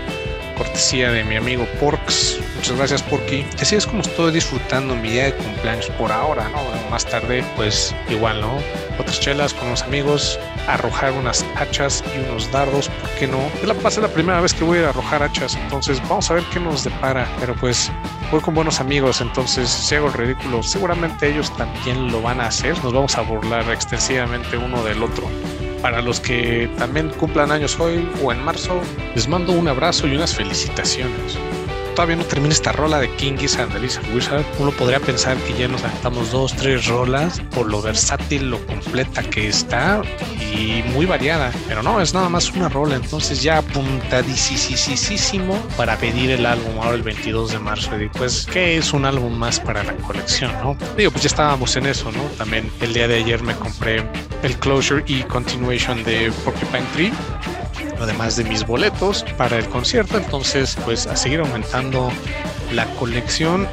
cortesía 0.62 1.12
de 1.12 1.24
mi 1.24 1.38
amigo 1.38 1.66
Porks. 1.80 2.40
Muchas 2.56 2.78
gracias, 2.78 3.02
Porky. 3.02 3.44
Así 3.60 3.76
es 3.76 3.88
como 3.88 4.04
estoy 4.04 4.32
disfrutando 4.32 4.96
mi 4.96 5.10
día 5.10 5.26
de 5.26 5.34
cumpleaños 5.34 5.88
por 5.98 6.12
ahora, 6.12 6.50
¿no? 6.50 6.60
Más 6.92 7.04
tarde, 7.04 7.44
pues 7.56 7.96
igual, 8.10 8.42
¿no? 8.42 8.60
Otras 9.00 9.20
chelas 9.20 9.56
con 9.56 9.72
los 9.72 9.82
amigos, 9.82 10.40
arrojar 10.68 11.14
unas 11.14 11.44
hachas 11.56 12.04
y 12.16 12.20
unos 12.30 12.52
dardos, 12.52 12.90
¿por 12.90 13.10
qué 13.18 13.26
no? 13.26 13.40
Es 13.60 13.68
la, 13.68 13.74
pasa 13.74 14.02
la 14.02 14.08
primera 14.10 14.40
vez 14.40 14.54
que 14.54 14.64
voy 14.64 14.78
a 14.78 14.90
arrojar 14.90 15.24
hachas, 15.24 15.56
entonces 15.56 16.00
vamos 16.08 16.30
a 16.30 16.36
ver 16.36 16.44
qué 16.54 16.60
nos 16.60 16.84
depara. 16.84 17.28
Pero 17.40 17.56
pues 17.56 17.92
voy 18.30 18.42
con 18.42 18.54
buenos 18.54 18.80
amigos, 18.80 19.20
entonces 19.20 19.68
si 19.68 19.96
hago 19.96 20.10
el 20.10 20.14
ridículo, 20.14 20.62
seguramente 20.62 21.28
ellos 21.28 21.52
también 21.58 22.12
lo 22.12 22.22
van 22.22 22.40
a 22.40 22.46
hacer. 22.46 22.78
Nos 22.84 22.94
vamos 22.94 23.18
a 23.18 23.22
burlar 23.22 23.68
extensivamente 23.72 24.58
uno 24.58 24.84
del 24.84 25.02
otro. 25.02 25.28
Para 25.82 26.02
los 26.02 26.20
que 26.20 26.70
también 26.78 27.10
cumplan 27.10 27.52
años 27.52 27.80
hoy 27.80 28.08
o 28.24 28.32
en 28.32 28.44
marzo, 28.44 28.80
les 29.16 29.28
mando 29.28 29.54
un 29.54 29.68
abrazo 29.68 30.08
y 30.08 30.16
unas 30.16 30.36
felicitaciones. 30.36 31.38
Todavía 31.96 32.16
no 32.16 32.24
termina 32.24 32.54
esta 32.54 32.72
rola 32.72 33.00
de 33.00 33.10
King 33.16 33.38
Gizzard 33.38 33.70
de 33.70 33.80
Lizard 33.80 34.06
Wizard. 34.14 34.46
Uno 34.60 34.72
podría 34.72 35.00
pensar 35.00 35.38
que 35.38 35.54
ya 35.54 35.68
nos 35.68 35.84
aventamos 35.84 36.32
dos, 36.32 36.56
tres 36.56 36.88
rolas 36.88 37.42
por 37.54 37.70
lo 37.70 37.82
versátil, 37.82 38.50
lo 38.50 38.66
completa 38.66 39.22
que 39.24 39.48
está 39.48 40.02
y 40.56 40.84
muy 40.94 41.06
variada. 41.06 41.52
Pero 41.68 41.84
no, 41.84 42.00
es 42.02 42.14
nada 42.14 42.30
más 42.30 42.50
una 42.52 42.70
rola. 42.70 42.96
Entonces 42.96 43.44
ya 43.44 43.58
apuntadísimo 43.60 45.56
para 45.78 45.98
pedir 45.98 46.32
el 46.32 46.46
álbum 46.46 46.78
ahora 46.80 46.96
el 46.96 47.04
22 47.04 47.52
de 47.52 47.60
marzo. 47.60 48.02
Y 48.02 48.10
pues, 48.10 48.48
¿qué 48.52 48.78
es 48.78 48.94
un 48.94 49.06
álbum 49.06 49.34
más 49.34 49.60
para 49.60 49.84
la 49.84 49.94
colección, 49.98 50.52
no? 50.64 50.78
Digo, 50.98 51.12
pues 51.12 51.24
ya 51.24 51.28
estábamos 51.28 51.76
en 51.76 51.86
eso, 51.88 52.12
¿no? 52.12 52.24
También 52.38 52.72
el 52.82 52.94
día 52.94 53.08
de 53.08 53.16
ayer 53.16 53.44
me 53.44 53.56
compré 53.56 54.04
el 54.44 54.58
Closure 54.58 55.04
y 55.08 55.24
Continuation 55.24 56.04
de 56.04 56.32
Porcupine 56.44 56.86
Tree 56.94 57.12
además 58.04 58.36
de 58.36 58.44
mis 58.44 58.66
boletos 58.66 59.24
para 59.38 59.58
el 59.58 59.68
concierto. 59.68 60.18
Entonces, 60.18 60.78
pues 60.86 61.08
a 61.08 61.16
seguir 61.16 61.40
aumentando 61.40 62.12
la 62.74 62.86
colección 62.96 63.68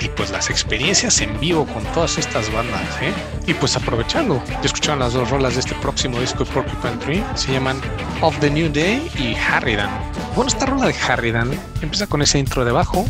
y 0.00 0.08
pues 0.08 0.30
las 0.30 0.50
experiencias 0.50 1.20
en 1.20 1.38
vivo 1.40 1.66
con 1.66 1.82
todas 1.94 2.18
estas 2.18 2.52
bandas, 2.52 2.82
¿eh? 3.00 3.12
Y 3.46 3.54
pues 3.54 3.74
aprovechando, 3.76 4.42
ya 4.46 4.60
escucharon 4.62 4.98
las 4.98 5.14
dos 5.14 5.30
rolas 5.30 5.54
de 5.54 5.60
este 5.60 5.74
próximo 5.76 6.20
disco 6.20 6.44
de 6.44 6.50
Porcupine 6.50 6.96
Tree, 6.96 7.24
se 7.34 7.52
llaman 7.52 7.80
Of 8.20 8.38
the 8.40 8.50
New 8.50 8.70
Day 8.70 9.10
y 9.16 9.34
Harridan. 9.34 9.88
Bueno, 10.36 10.48
esta 10.48 10.66
rola 10.66 10.86
de 10.86 10.94
Harridan 10.94 11.50
empieza 11.80 12.06
con 12.06 12.20
ese 12.20 12.38
intro 12.38 12.64
de 12.64 12.72
bajo, 12.72 13.06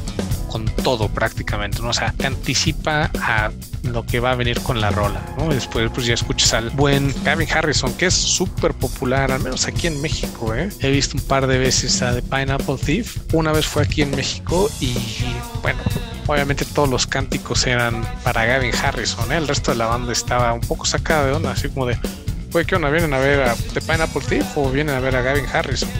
con 0.54 0.66
todo 0.66 1.08
prácticamente. 1.08 1.82
O 1.82 1.92
sea, 1.92 2.12
te 2.12 2.28
anticipa 2.28 3.10
a 3.20 3.50
lo 3.82 4.06
que 4.06 4.20
va 4.20 4.30
a 4.30 4.34
venir 4.36 4.60
con 4.60 4.80
la 4.80 4.90
rola, 4.90 5.20
¿no? 5.36 5.48
después 5.52 5.90
pues 5.92 6.06
ya 6.06 6.14
escuchas 6.14 6.54
al 6.54 6.70
buen 6.70 7.12
Gavin 7.24 7.48
Harrison, 7.52 7.92
que 7.94 8.06
es 8.06 8.14
súper 8.14 8.72
popular, 8.72 9.32
al 9.32 9.42
menos 9.42 9.66
aquí 9.66 9.88
en 9.88 10.00
México, 10.00 10.54
¿eh? 10.54 10.68
He 10.78 10.92
visto 10.92 11.16
un 11.18 11.24
par 11.24 11.48
de 11.48 11.58
veces 11.58 12.00
a 12.02 12.14
The 12.14 12.22
Pineapple 12.22 12.76
Thief, 12.76 13.16
una 13.32 13.50
vez 13.50 13.66
fue 13.66 13.82
aquí 13.82 14.02
en 14.02 14.12
México 14.12 14.70
y 14.78 14.94
bueno, 15.60 15.80
obviamente 16.28 16.64
todos 16.64 16.88
los 16.88 17.08
cánticos 17.08 17.66
eran 17.66 18.06
para 18.22 18.44
Gavin 18.44 18.74
Harrison, 18.76 19.32
¿eh? 19.32 19.38
El 19.38 19.48
resto 19.48 19.72
de 19.72 19.78
la 19.78 19.86
banda 19.86 20.12
estaba 20.12 20.52
un 20.52 20.60
poco 20.60 20.84
sacada 20.84 21.26
de 21.26 21.32
onda, 21.32 21.50
así 21.50 21.68
como 21.68 21.86
de, 21.86 21.98
¿qué 22.64 22.76
onda? 22.76 22.90
¿Vienen 22.90 23.12
a 23.12 23.18
ver 23.18 23.42
a 23.42 23.56
The 23.56 23.80
Pineapple 23.80 24.22
Thief 24.28 24.56
o 24.56 24.70
vienen 24.70 24.94
a 24.94 25.00
ver 25.00 25.16
a 25.16 25.22
Gavin 25.22 25.46
Harrison? 25.52 25.90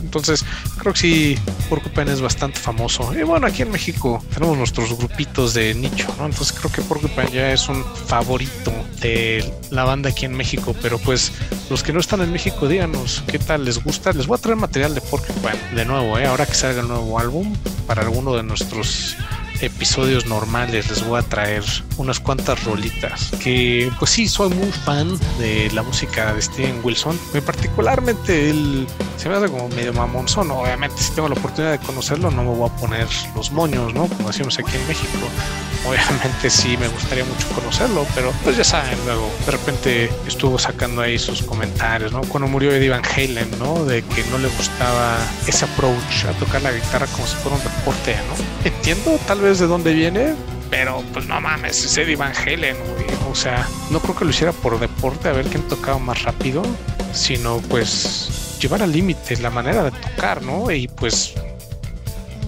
Entonces, 0.00 0.44
creo 0.78 0.92
que 0.92 0.98
sí, 0.98 1.38
Porcupine 1.68 2.12
es 2.12 2.20
bastante 2.20 2.58
famoso. 2.58 3.12
Y 3.18 3.22
bueno, 3.22 3.46
aquí 3.46 3.62
en 3.62 3.70
México 3.70 4.22
tenemos 4.32 4.56
nuestros 4.56 4.96
grupitos 4.96 5.54
de 5.54 5.74
nicho. 5.74 6.08
Entonces, 6.20 6.52
creo 6.52 6.72
que 6.72 6.82
Porcupine 6.82 7.30
ya 7.30 7.52
es 7.52 7.68
un 7.68 7.84
favorito 7.84 8.72
de 9.00 9.52
la 9.70 9.84
banda 9.84 10.10
aquí 10.10 10.26
en 10.26 10.34
México. 10.34 10.74
Pero 10.80 10.98
pues, 10.98 11.32
los 11.70 11.82
que 11.82 11.92
no 11.92 12.00
están 12.00 12.20
en 12.20 12.32
México, 12.32 12.68
díganos 12.68 13.22
qué 13.26 13.38
tal 13.38 13.64
les 13.64 13.82
gusta. 13.82 14.12
Les 14.12 14.26
voy 14.26 14.36
a 14.38 14.40
traer 14.40 14.56
material 14.56 14.94
de 14.94 15.00
Porcupine 15.00 15.58
de 15.74 15.84
nuevo, 15.84 16.18
¿eh? 16.18 16.26
Ahora 16.26 16.46
que 16.46 16.54
salga 16.54 16.80
el 16.80 16.88
nuevo 16.88 17.18
álbum 17.18 17.54
para 17.86 18.02
alguno 18.02 18.34
de 18.34 18.42
nuestros 18.42 19.16
episodios 19.60 20.26
normales 20.26 20.88
les 20.90 21.04
voy 21.04 21.18
a 21.18 21.22
traer 21.22 21.64
unas 21.96 22.20
cuantas 22.20 22.62
rolitas 22.64 23.30
que 23.42 23.90
pues 23.98 24.12
sí 24.12 24.28
soy 24.28 24.50
muy 24.50 24.70
fan 24.70 25.18
de 25.38 25.70
la 25.72 25.82
música 25.82 26.32
de 26.32 26.42
Steven 26.42 26.80
Wilson. 26.82 27.18
Particularmente 27.44 28.50
él 28.50 28.86
se 29.16 29.28
me 29.28 29.36
hace 29.36 29.48
como 29.48 29.68
medio 29.70 29.92
mamonzón 29.92 30.50
obviamente 30.50 30.96
si 30.98 31.12
tengo 31.12 31.28
la 31.28 31.34
oportunidad 31.34 31.72
de 31.72 31.78
conocerlo 31.78 32.30
no 32.30 32.44
me 32.44 32.50
voy 32.50 32.70
a 32.70 32.76
poner 32.76 33.06
los 33.34 33.50
moños 33.50 33.92
no 33.94 34.06
como 34.06 34.28
decimos 34.28 34.58
aquí 34.58 34.76
en 34.76 34.86
México. 34.86 35.26
Obviamente 35.86 36.50
sí 36.50 36.76
me 36.76 36.88
gustaría 36.88 37.24
mucho 37.24 37.48
conocerlo 37.54 38.06
pero 38.14 38.32
pues 38.44 38.56
ya 38.56 38.64
saben 38.64 38.98
luego 39.04 39.30
de 39.44 39.52
repente 39.52 40.10
estuvo 40.26 40.58
sacando 40.58 41.02
ahí 41.02 41.18
sus 41.18 41.42
comentarios 41.42 42.12
no 42.12 42.20
cuando 42.22 42.48
murió 42.48 42.72
Eddie 42.72 42.90
Van 42.90 43.02
Halen 43.04 43.48
no 43.58 43.84
de 43.84 44.02
que 44.02 44.24
no 44.30 44.38
le 44.38 44.48
gustaba 44.48 45.16
ese 45.46 45.64
approach 45.64 46.24
a 46.28 46.32
tocar 46.38 46.62
la 46.62 46.72
guitarra 46.72 47.06
como 47.06 47.26
si 47.26 47.36
fuera 47.36 47.56
un 47.56 47.62
deporte 47.62 48.16
no 48.28 48.68
entiendo 48.68 49.18
tal 49.26 49.40
vez 49.40 49.47
de 49.56 49.66
dónde 49.66 49.94
viene, 49.94 50.34
pero 50.68 51.02
pues 51.14 51.26
no 51.26 51.40
mames, 51.40 51.82
es 51.82 51.96
Eddie 51.96 52.16
Van 52.16 52.34
Halen, 52.36 52.76
O 53.30 53.34
sea, 53.34 53.66
no 53.90 53.98
creo 54.00 54.14
que 54.14 54.24
lo 54.26 54.30
hiciera 54.30 54.52
por 54.52 54.78
deporte, 54.78 55.30
a 55.30 55.32
ver 55.32 55.46
quién 55.46 55.62
tocaba 55.66 55.98
más 55.98 56.22
rápido, 56.22 56.62
sino 57.14 57.58
pues 57.70 58.58
llevar 58.60 58.82
al 58.82 58.92
límite 58.92 59.38
la 59.38 59.48
manera 59.48 59.84
de 59.84 59.90
tocar, 59.92 60.42
¿no? 60.42 60.70
Y 60.70 60.86
pues 60.88 61.32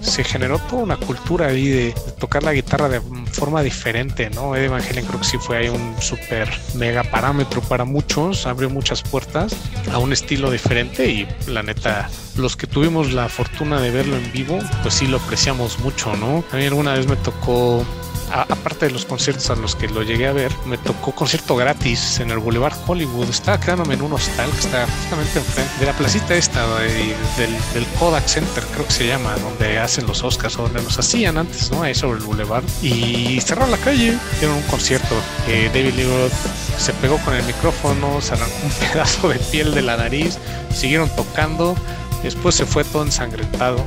se 0.01 0.23
generó 0.23 0.59
toda 0.59 0.83
una 0.83 0.97
cultura 0.97 1.47
ahí 1.47 1.69
de, 1.69 1.95
tocar 2.19 2.43
la 2.43 2.53
guitarra 2.53 2.87
de 2.87 3.01
forma 3.31 3.61
diferente, 3.63 4.29
¿no? 4.29 4.55
Eddie 4.55 4.67
Van 4.67 4.81
Halen 4.81 5.05
creo 5.05 5.19
que 5.19 5.25
sí 5.25 5.37
fue 5.37 5.57
ahí 5.57 5.69
un 5.69 5.95
súper 6.01 6.49
mega 6.75 7.03
parámetro 7.03 7.61
para 7.61 7.85
muchos, 7.85 8.45
abrió 8.45 8.69
muchas 8.69 9.01
puertas 9.01 9.55
a 9.91 9.97
un 9.97 10.13
estilo 10.13 10.51
diferente 10.51 11.07
y 11.07 11.27
la 11.47 11.63
neta, 11.63 12.09
los 12.37 12.55
que 12.55 12.67
tuvimos 12.67 13.13
la 13.13 13.29
fortuna 13.29 13.81
de 13.81 13.91
verlo 13.91 14.15
en 14.15 14.31
vivo, 14.31 14.59
pues 14.81 14.93
sí 14.95 15.07
lo 15.07 15.17
apreciamos 15.17 15.79
mucho, 15.79 16.15
¿no? 16.17 16.43
A 16.51 16.57
mí 16.57 16.65
alguna 16.65 16.93
vez 16.93 17.07
me 17.07 17.15
tocó 17.17 17.85
aparte 18.33 18.87
de 18.87 18.91
los 18.91 19.05
conciertos 19.05 19.49
a 19.49 19.55
los 19.55 19.75
que 19.75 19.87
lo 19.87 20.03
llegué 20.03 20.27
a 20.27 20.33
ver, 20.33 20.51
me 20.65 20.77
tocó 20.77 21.11
concierto 21.11 21.55
gratis 21.55 22.19
en 22.19 22.31
el 22.31 22.39
Boulevard 22.39 22.75
Hollywood. 22.87 23.29
Estaba 23.29 23.59
quedándome 23.59 23.95
en 23.95 24.01
un 24.01 24.13
hostal 24.13 24.49
que 24.51 24.59
está 24.59 24.87
justamente 24.87 25.39
enfrente 25.39 25.79
de 25.79 25.85
la 25.85 25.93
placita 25.93 26.35
esta 26.35 26.65
del, 26.79 27.85
Kodak 27.99 28.25
Center, 28.27 28.63
creo 28.71 28.85
que 28.85 28.91
se 28.91 29.07
llama, 29.07 29.35
donde 29.37 29.79
hacen 29.79 30.07
los 30.07 30.23
Oscars 30.23 30.57
o 30.57 30.63
donde 30.63 30.81
los 30.81 30.97
hacían 30.97 31.37
antes, 31.37 31.71
¿no? 31.71 31.83
Ahí 31.83 31.93
sobre 31.93 32.19
el 32.19 32.25
Boulevard. 32.25 32.63
Y 32.81 33.39
cerraron 33.41 33.71
la 33.71 33.77
calle, 33.77 34.17
dieron 34.39 34.57
un 34.57 34.63
concierto. 34.63 35.15
Eh, 35.47 35.69
David 35.73 35.93
Lee 35.95 36.07
se 36.77 36.93
pegó 36.93 37.17
con 37.19 37.33
el 37.33 37.43
micrófono, 37.43 38.21
se 38.21 38.33
arrancó 38.33 38.55
un 38.63 38.71
pedazo 38.91 39.29
de 39.29 39.39
piel 39.39 39.73
de 39.73 39.81
la 39.81 39.97
nariz, 39.97 40.37
siguieron 40.73 41.09
tocando. 41.15 41.75
Después 42.23 42.55
se 42.55 42.65
fue 42.65 42.83
todo 42.83 43.03
ensangrentado. 43.03 43.83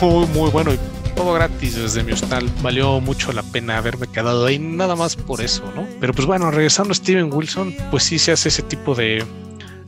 Muy, 0.00 0.26
muy 0.26 0.50
bueno. 0.50 0.72
Todo 1.18 1.32
gratis 1.32 1.74
desde 1.74 2.04
mi 2.04 2.12
hostal. 2.12 2.48
Valió 2.62 3.00
mucho 3.00 3.32
la 3.32 3.42
pena 3.42 3.76
haberme 3.76 4.06
quedado 4.06 4.46
ahí, 4.46 4.60
nada 4.60 4.94
más 4.94 5.16
por 5.16 5.40
eso, 5.40 5.64
¿no? 5.74 5.84
Pero 6.00 6.12
pues 6.12 6.26
bueno, 6.26 6.52
regresando 6.52 6.92
a 6.92 6.94
Steven 6.94 7.32
Wilson, 7.32 7.74
pues 7.90 8.04
sí 8.04 8.20
se 8.20 8.30
hace 8.30 8.50
ese 8.50 8.62
tipo 8.62 8.94
de, 8.94 9.26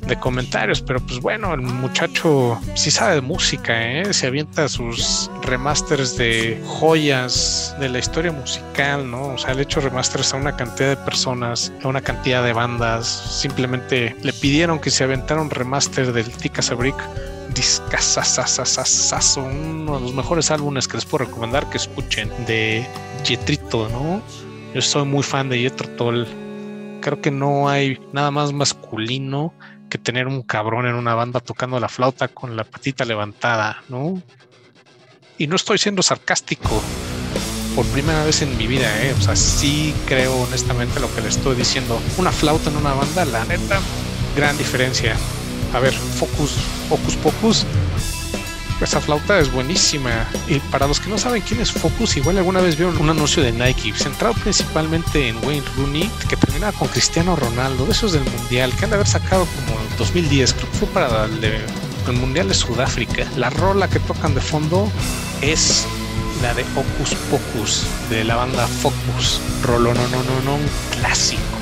de 0.08 0.16
comentarios, 0.18 0.82
pero 0.82 0.98
pues 0.98 1.20
bueno, 1.20 1.54
el 1.54 1.60
muchacho 1.60 2.60
sí 2.74 2.90
sabe 2.90 3.14
de 3.14 3.20
música, 3.20 3.80
¿eh? 3.80 4.12
se 4.12 4.26
avienta 4.26 4.68
sus 4.68 5.30
remasters 5.42 6.16
de 6.16 6.60
joyas 6.66 7.76
de 7.78 7.88
la 7.90 8.00
historia 8.00 8.32
musical, 8.32 9.08
¿no? 9.08 9.34
O 9.34 9.38
sea, 9.38 9.54
le 9.54 9.62
hecho 9.62 9.80
remasters 9.80 10.34
a 10.34 10.36
una 10.36 10.56
cantidad 10.56 10.88
de 10.88 10.96
personas, 10.96 11.72
a 11.84 11.86
una 11.86 12.00
cantidad 12.00 12.42
de 12.42 12.52
bandas, 12.52 13.06
simplemente 13.06 14.16
le 14.20 14.32
pidieron 14.32 14.80
que 14.80 14.90
se 14.90 15.04
aventara 15.04 15.40
un 15.40 15.50
remaster 15.50 16.12
del 16.12 16.28
Tika 16.28 16.60
Sabrick 16.60 16.96
discasasasasasazo, 17.54 19.42
uno 19.42 19.98
de 19.98 20.02
los 20.02 20.14
mejores 20.14 20.50
álbumes 20.50 20.88
que 20.88 20.96
les 20.96 21.04
puedo 21.04 21.24
recomendar 21.26 21.68
que 21.70 21.76
escuchen 21.76 22.30
de 22.46 22.86
Jetrito, 23.24 23.88
¿no? 23.88 24.22
Yo 24.74 24.82
soy 24.82 25.04
muy 25.04 25.22
fan 25.22 25.48
de 25.48 25.58
Jetro 25.58 25.88
Toll. 25.90 26.26
Creo 27.00 27.20
que 27.20 27.30
no 27.30 27.68
hay 27.68 28.00
nada 28.12 28.30
más 28.30 28.52
masculino 28.52 29.52
que 29.88 29.98
tener 29.98 30.28
un 30.28 30.42
cabrón 30.42 30.86
en 30.86 30.94
una 30.94 31.14
banda 31.14 31.40
tocando 31.40 31.80
la 31.80 31.88
flauta 31.88 32.28
con 32.28 32.56
la 32.56 32.64
patita 32.64 33.04
levantada, 33.04 33.82
¿no? 33.88 34.22
Y 35.38 35.46
no 35.46 35.56
estoy 35.56 35.78
siendo 35.78 36.02
sarcástico 36.02 36.80
por 37.74 37.86
primera 37.86 38.24
vez 38.24 38.42
en 38.42 38.56
mi 38.56 38.66
vida, 38.66 38.88
¿eh? 39.02 39.14
O 39.18 39.22
sea, 39.22 39.34
sí 39.34 39.94
creo 40.06 40.34
honestamente 40.42 41.00
lo 41.00 41.12
que 41.14 41.22
le 41.22 41.28
estoy 41.28 41.56
diciendo. 41.56 42.00
Una 42.18 42.30
flauta 42.30 42.70
en 42.70 42.76
una 42.76 42.92
banda, 42.92 43.24
la 43.24 43.44
neta, 43.44 43.80
gran 44.36 44.56
diferencia 44.58 45.16
a 45.74 45.80
ver, 45.80 45.92
Focus, 45.92 46.52
Focus 46.88 47.16
Pocus. 47.16 47.66
Esa 48.80 49.00
flauta 49.00 49.38
es 49.38 49.52
buenísima. 49.52 50.26
Y 50.48 50.58
para 50.70 50.86
los 50.86 51.00
que 51.00 51.10
no 51.10 51.18
saben 51.18 51.42
quién 51.42 51.60
es 51.60 51.70
Focus, 51.70 52.16
igual 52.16 52.38
alguna 52.38 52.60
vez 52.60 52.76
vieron 52.76 52.96
un 52.98 53.10
anuncio 53.10 53.42
de 53.42 53.52
Nike, 53.52 53.92
centrado 53.94 54.34
principalmente 54.34 55.28
en 55.28 55.36
Wayne 55.44 55.66
Rooney, 55.76 56.10
que 56.28 56.36
terminaba 56.36 56.72
con 56.72 56.88
Cristiano 56.88 57.36
Ronaldo, 57.36 57.84
de 57.84 57.92
esos 57.92 58.12
del 58.12 58.24
Mundial, 58.24 58.72
que 58.74 58.84
han 58.84 58.90
de 58.90 58.96
haber 58.96 59.06
sacado 59.06 59.46
como 59.46 59.78
en 59.78 59.96
2010, 59.98 60.54
creo 60.54 60.70
que 60.70 60.78
fue 60.78 60.88
para 60.88 61.26
el, 61.26 61.62
Mundial 62.14 62.48
de 62.48 62.54
Sudáfrica. 62.54 63.24
La 63.36 63.50
rola 63.50 63.88
que 63.88 64.00
tocan 64.00 64.34
de 64.34 64.40
fondo 64.40 64.90
es 65.42 65.86
la 66.42 66.54
de 66.54 66.64
Ocus 66.74 67.14
Pocus, 67.30 67.84
de 68.08 68.24
la 68.24 68.34
banda 68.34 68.66
Focus. 68.66 69.40
Rolo, 69.62 69.94
no, 69.94 70.08
no, 70.08 70.22
no, 70.24 70.40
no, 70.44 70.54
un 70.56 70.68
clásico, 70.90 71.59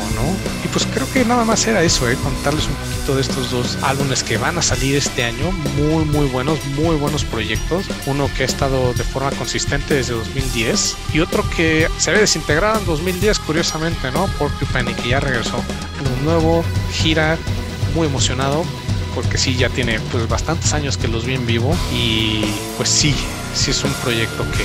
Y 0.65 0.69
pues 0.69 0.87
creo 0.87 1.11
que 1.13 1.25
nada 1.25 1.45
más 1.45 1.67
era 1.67 1.83
eso, 1.83 2.09
¿eh? 2.09 2.17
Contarles 2.23 2.67
un 2.67 2.75
poquito 2.75 3.15
de 3.15 3.23
estos 3.23 3.51
dos 3.51 3.79
álbumes 3.83 4.23
que 4.23 4.37
van 4.37 4.59
a 4.59 4.63
salir 4.63 4.97
este 4.97 5.25
año. 5.25 5.51
Muy, 5.77 6.05
muy 6.05 6.27
buenos, 6.27 6.65
muy 6.77 6.97
buenos 6.97 7.25
proyectos. 7.25 7.87
Uno 8.07 8.29
que 8.37 8.43
ha 8.43 8.47
estado 8.47 8.93
de 8.95 9.05
forma 9.05 9.31
consistente 9.33 9.95
desde 9.95 10.15
2010 10.15 10.97
y 11.15 11.21
otro 11.21 11.49
que 11.51 11.89
se 11.99 12.11
había 12.11 12.23
desintegrado 12.23 12.81
en 12.81 12.87
2010, 12.87 13.39
curiosamente, 13.41 14.11
¿no? 14.11 14.27
Porcupine 14.39 14.91
y 14.91 14.95
que 14.95 15.09
ya 15.11 15.21
regresó. 15.21 15.57
Un 15.57 16.25
nuevo 16.25 16.65
gira, 16.93 17.37
muy 17.95 18.07
emocionado 18.07 18.65
porque 19.15 19.39
sí, 19.39 19.57
ya 19.57 19.69
tiene 19.69 19.99
pues 20.13 20.29
bastantes 20.29 20.73
años 20.75 20.97
que 20.97 21.09
los 21.09 21.25
vi 21.25 21.35
en 21.35 21.45
vivo 21.45 21.75
y 21.93 22.45
pues 22.77 22.89
sí, 22.89 23.13
sí 23.53 23.73
es 23.73 23.83
un 23.83 23.93
proyecto 23.95 24.45
que 24.53 24.65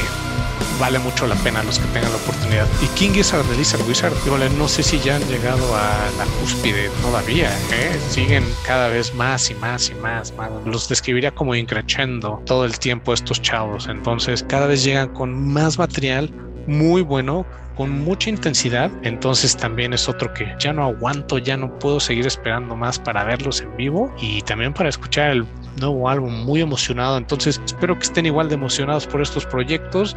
vale 0.79 1.00
mucho 1.00 1.27
la 1.27 1.36
pena 1.36 1.63
los 1.63 1.79
que 1.79 1.86
tengan 1.88 2.12
la 2.12 2.17
oportunidad. 2.17 2.67
Y 2.81 2.88
King 2.98 3.12
Gizzard 3.12 3.45
de 3.45 3.57
Lizard 3.57 3.81
Wizard, 3.88 4.13
no 4.57 4.67
sé 4.67 4.83
si 4.83 5.00
ya 5.00 5.15
han 5.15 5.27
llegado 5.27 5.63
a 5.75 6.10
la 6.17 6.25
cúspide 6.39 6.89
todavía, 7.01 7.50
¿eh? 7.72 8.00
siguen 8.10 8.43
cada 8.65 8.89
vez 8.89 9.13
más 9.13 9.50
y 9.50 9.55
más 9.55 9.89
y 9.89 9.95
más, 9.95 10.34
más. 10.36 10.49
Los 10.65 10.89
describiría 10.89 11.32
como 11.32 11.56
increchendo 11.56 12.41
todo 12.45 12.65
el 12.65 12.78
tiempo 12.80 13.13
estos 13.13 13.41
chavos, 13.41 13.88
entonces 13.88 14.43
cada 14.47 14.67
vez 14.67 14.84
llegan 14.84 15.10
con 15.13 15.54
más 15.54 15.78
material 15.78 16.32
muy 16.67 17.02
bueno 17.02 17.45
con 17.76 17.89
mucha 17.89 18.30
intensidad, 18.30 18.91
entonces 19.02 19.58
también 19.58 19.93
es 19.93 20.08
otro 20.08 20.32
que 20.34 20.54
ya 20.60 20.73
no 20.73 20.84
aguanto, 20.84 21.39
ya 21.39 21.58
no 21.58 21.80
puedo 21.80 21.99
seguir 21.99 22.28
esperando 22.28 22.76
más 22.76 22.99
para 22.99 23.23
verlos 23.23 23.62
en 23.62 23.76
vivo 23.76 24.13
y 24.21 24.43
también 24.43 24.73
para 24.73 24.89
escuchar 24.89 25.32
el 25.32 25.47
nuevo 25.80 26.08
álbum 26.08 26.45
muy 26.45 26.62
emocionado, 26.62 27.17
entonces 27.17 27.60
espero 27.65 27.97
que 27.97 28.04
estén 28.04 28.28
igual 28.28 28.47
de 28.47 28.56
emocionados 28.56 29.08
por 29.08 29.21
estos 29.21 29.45
proyectos. 29.45 30.15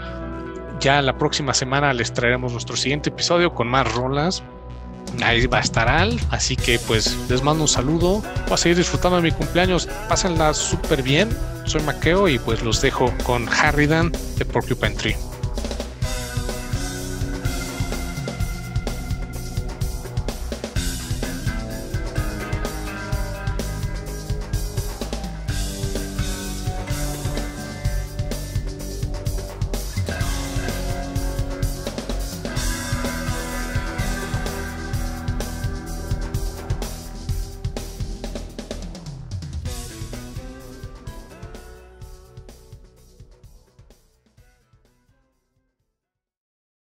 Ya 0.80 1.00
la 1.00 1.16
próxima 1.16 1.54
semana 1.54 1.94
les 1.94 2.12
traeremos 2.12 2.52
nuestro 2.52 2.76
siguiente 2.76 3.08
episodio 3.08 3.54
con 3.54 3.66
más 3.66 3.90
rolas, 3.94 4.42
ahí 5.22 5.46
va 5.46 5.58
a 5.58 5.60
estar 5.62 5.88
Al. 5.88 6.18
Así 6.30 6.56
que 6.56 6.78
pues 6.78 7.16
les 7.28 7.42
mando 7.42 7.62
un 7.62 7.68
saludo. 7.68 8.22
Voy 8.44 8.54
a 8.54 8.56
seguir 8.56 8.76
disfrutando 8.76 9.16
de 9.16 9.22
mi 9.22 9.32
cumpleaños. 9.32 9.88
Pásenla 10.08 10.54
súper 10.54 11.02
bien. 11.02 11.28
Soy 11.64 11.82
Maqueo 11.82 12.28
y 12.28 12.38
pues 12.38 12.62
los 12.62 12.80
dejo 12.80 13.12
con 13.24 13.48
Harridan 13.48 14.12
de 14.36 14.44
Porcupine 14.44 14.94
Tree. 14.94 15.16